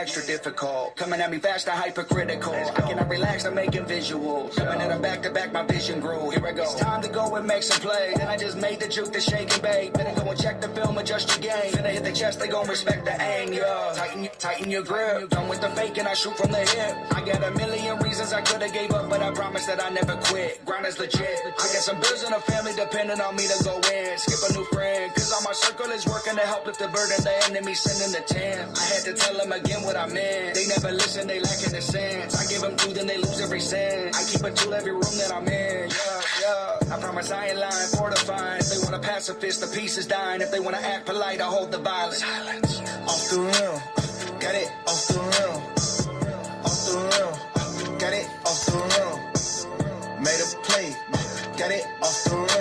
[0.05, 0.95] Extra difficult.
[0.97, 2.53] Coming at me fast and hypercritical.
[2.53, 4.55] I cannot relax, I'm making visuals.
[4.55, 6.29] Coming at them back to back, my vision grew.
[6.29, 6.63] Here I go.
[6.63, 8.15] It's time to go and make some plays.
[8.17, 9.95] Then I just made the juke, the shake and bake.
[9.95, 11.73] Better go and check the film, adjust your game.
[11.73, 13.95] Finna hit the chest, they gon' respect the aim, yeah.
[13.97, 15.31] Tighten, tighten your grip.
[15.31, 16.95] Done with the fake and I shoot from the hip.
[17.17, 20.17] I got a million reasons I could've gave up, but I promise that I never
[20.29, 20.63] quit.
[20.67, 21.39] Grind is legit.
[21.47, 24.19] I got some bills and a family depending on me to go in.
[24.19, 27.17] Skip a new friend, cause all my circle is working to help lift the burden.
[27.25, 28.69] The enemy sending the 10.
[28.69, 30.55] I had to tell them again what I meant.
[30.55, 32.35] They never listen, they lacking the sense.
[32.35, 34.17] I give them two, then they lose every cent.
[34.17, 35.89] I keep a tool every room that I'm in.
[35.91, 36.95] Yeah, yeah.
[36.95, 38.61] I promise I ain't lying, fortified.
[38.61, 40.41] If they want a pacifist, the peace is dying.
[40.41, 42.19] If they want to act polite, I hold the violence.
[42.19, 42.81] Silence.
[43.07, 45.55] Off the rim, got it off the rim,
[46.67, 49.15] off the rim, got it off the rim.
[50.23, 50.89] Made a play,
[51.59, 52.54] got it off the rim,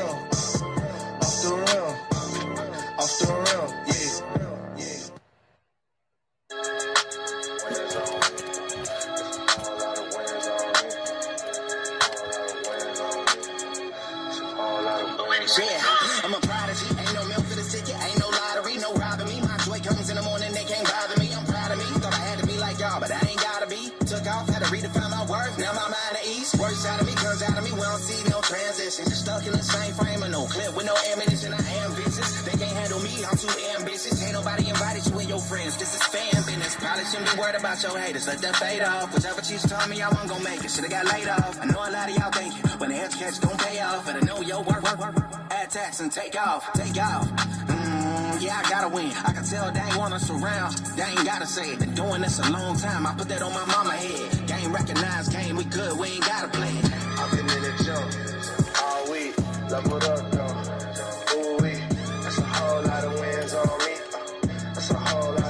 [37.44, 38.28] worried about your haters.
[38.28, 39.14] Let them fade off.
[39.14, 40.72] Whichever cheese told me I wasn't gonna make it.
[40.72, 41.60] Should've got laid off.
[41.62, 44.06] I know a lot of y'all thinking when the catch don't pay off.
[44.06, 45.16] But I know your work, work, work.
[45.52, 46.72] Add tax and take off.
[46.74, 47.28] Take off.
[47.68, 49.12] Mm, yeah, I gotta win.
[49.28, 50.78] I can tell they ain't want us around.
[50.96, 51.80] They ain't gotta say it.
[51.80, 53.06] Been doing this a long time.
[53.06, 54.48] I put that on my mama head.
[54.48, 55.98] Game recognized, game we good.
[56.00, 56.86] We ain't gotta play it.
[57.20, 58.08] I've been in the jump
[58.84, 59.36] all week,
[59.70, 60.56] leveled up though.
[61.36, 61.80] Ooh wee,
[62.24, 63.94] that's a whole lot of wins on me.
[64.74, 65.43] That's a whole lot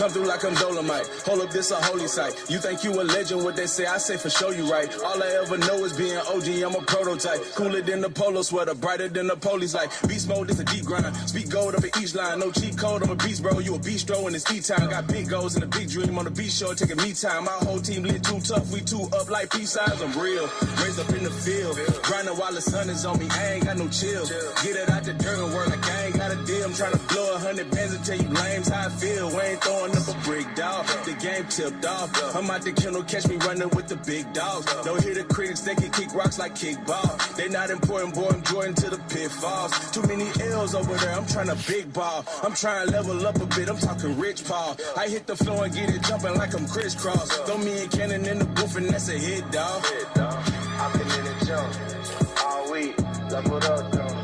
[0.00, 1.06] Come through like I'm Dolomite.
[1.26, 2.32] Hold up, this a holy site.
[2.48, 4.88] You think you a legend, what they say, I say for sure you right.
[5.04, 7.42] All I ever know is being OG, I'm a prototype.
[7.54, 9.90] Cooler than the polo sweater, brighter than the police light.
[10.08, 11.14] Beast mode is a deep grind.
[11.28, 12.38] Speak gold over each line.
[12.38, 13.58] No cheat code, I'm a beast, bro.
[13.58, 14.88] You a bistro and it's E-time.
[14.88, 17.44] Got big goals and a big dream on the beach show, taking me time.
[17.44, 20.00] My whole team lit too tough, we too up like peace signs.
[20.00, 20.48] I'm real.
[20.80, 21.78] Raised up in the field.
[22.04, 24.24] Grinding while the sun is on me, I ain't got no chill.
[24.64, 26.64] Get it out the dirt and work like I ain't got a deal.
[26.64, 29.28] I'm trying to blow a hundred bands and tell you lames how I feel.
[29.28, 30.86] We ain't throwing up a brick, dog.
[31.04, 32.36] The game tipped off.
[32.36, 34.66] I'm out the kennel, catch me running with the big dogs.
[34.84, 37.36] Don't hear the critics, they can kick rocks like kickball.
[37.36, 39.90] They not important, boy, I'm Jordan to the pitfalls.
[39.90, 42.24] Too many L's over there, I'm trying to big ball.
[42.42, 44.76] I'm trying to level up a bit, I'm talking rich Paul.
[44.96, 47.36] I hit the floor and get it jumping like I'm crisscross.
[47.46, 49.84] Throw me and Cannon in the booth and that's a hit, dog.
[50.16, 52.96] I've been in the jump all week,
[53.30, 54.19] leveled up though.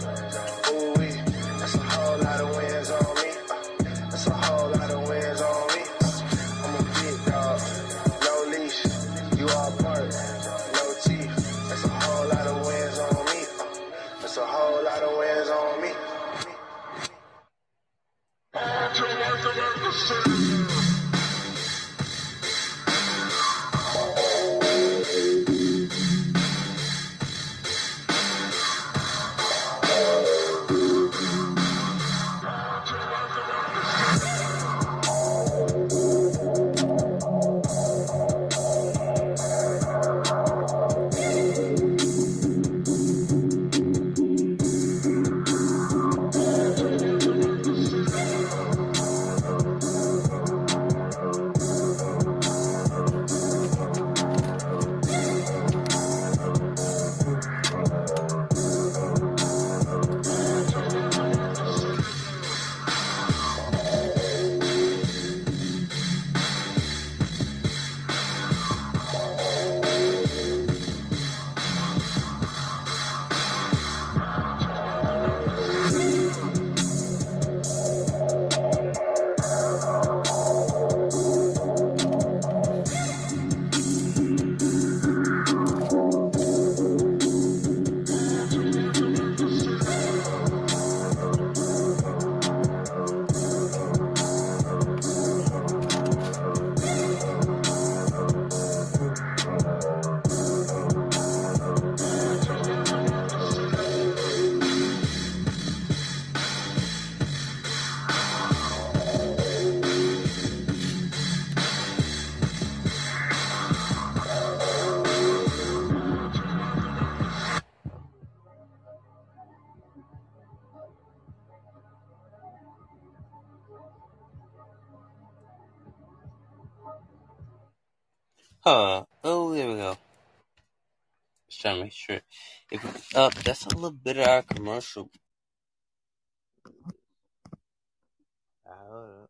[138.67, 139.29] Ah, hold.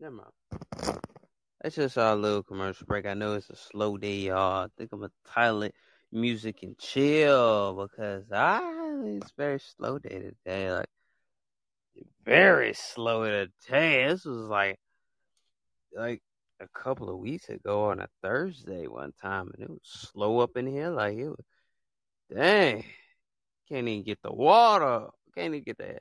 [0.00, 0.30] Never mind.
[1.62, 3.06] That's just our little commercial break.
[3.06, 4.64] I know it's a slow day, y'all.
[4.64, 5.74] I think I'm gonna title it
[6.10, 8.60] music and chill because I
[9.04, 10.72] it's very slow day today.
[10.72, 10.88] Like
[12.24, 14.06] very slow today.
[14.08, 14.78] This was like
[15.94, 16.22] like
[16.60, 20.56] a couple of weeks ago on a Thursday one time, and it was slow up
[20.56, 20.90] in here.
[20.90, 21.44] Like it was,
[22.34, 22.84] dang,
[23.72, 25.06] can't even get the water.
[25.34, 25.98] Can't even get the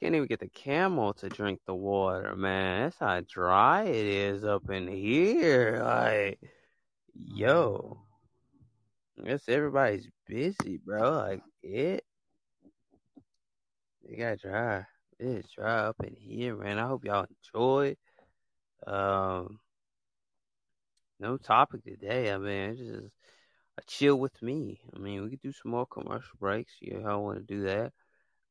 [0.00, 2.82] can't even get the camel to drink the water, man.
[2.82, 5.80] That's how dry it is up in here.
[5.82, 6.38] Like,
[7.14, 7.98] yo,
[9.24, 11.12] guess everybody's busy, bro.
[11.12, 12.04] Like it,
[14.04, 14.84] it got dry.
[15.18, 16.78] It's dry up in here, man.
[16.78, 17.96] I hope y'all enjoy.
[18.86, 19.58] Um,
[21.18, 22.32] no topic today.
[22.32, 23.15] I mean, it's just
[23.86, 24.80] chill with me.
[24.94, 26.72] I mean, we could do some more commercial breaks.
[26.80, 27.92] You I want to do that.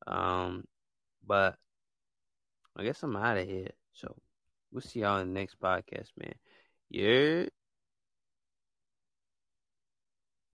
[0.08, 0.66] Um,
[1.26, 1.56] but
[2.76, 3.72] I guess I'm out of here.
[3.94, 4.16] So
[4.72, 6.36] we'll see y'all in the next podcast, man.
[6.90, 7.46] Yeah.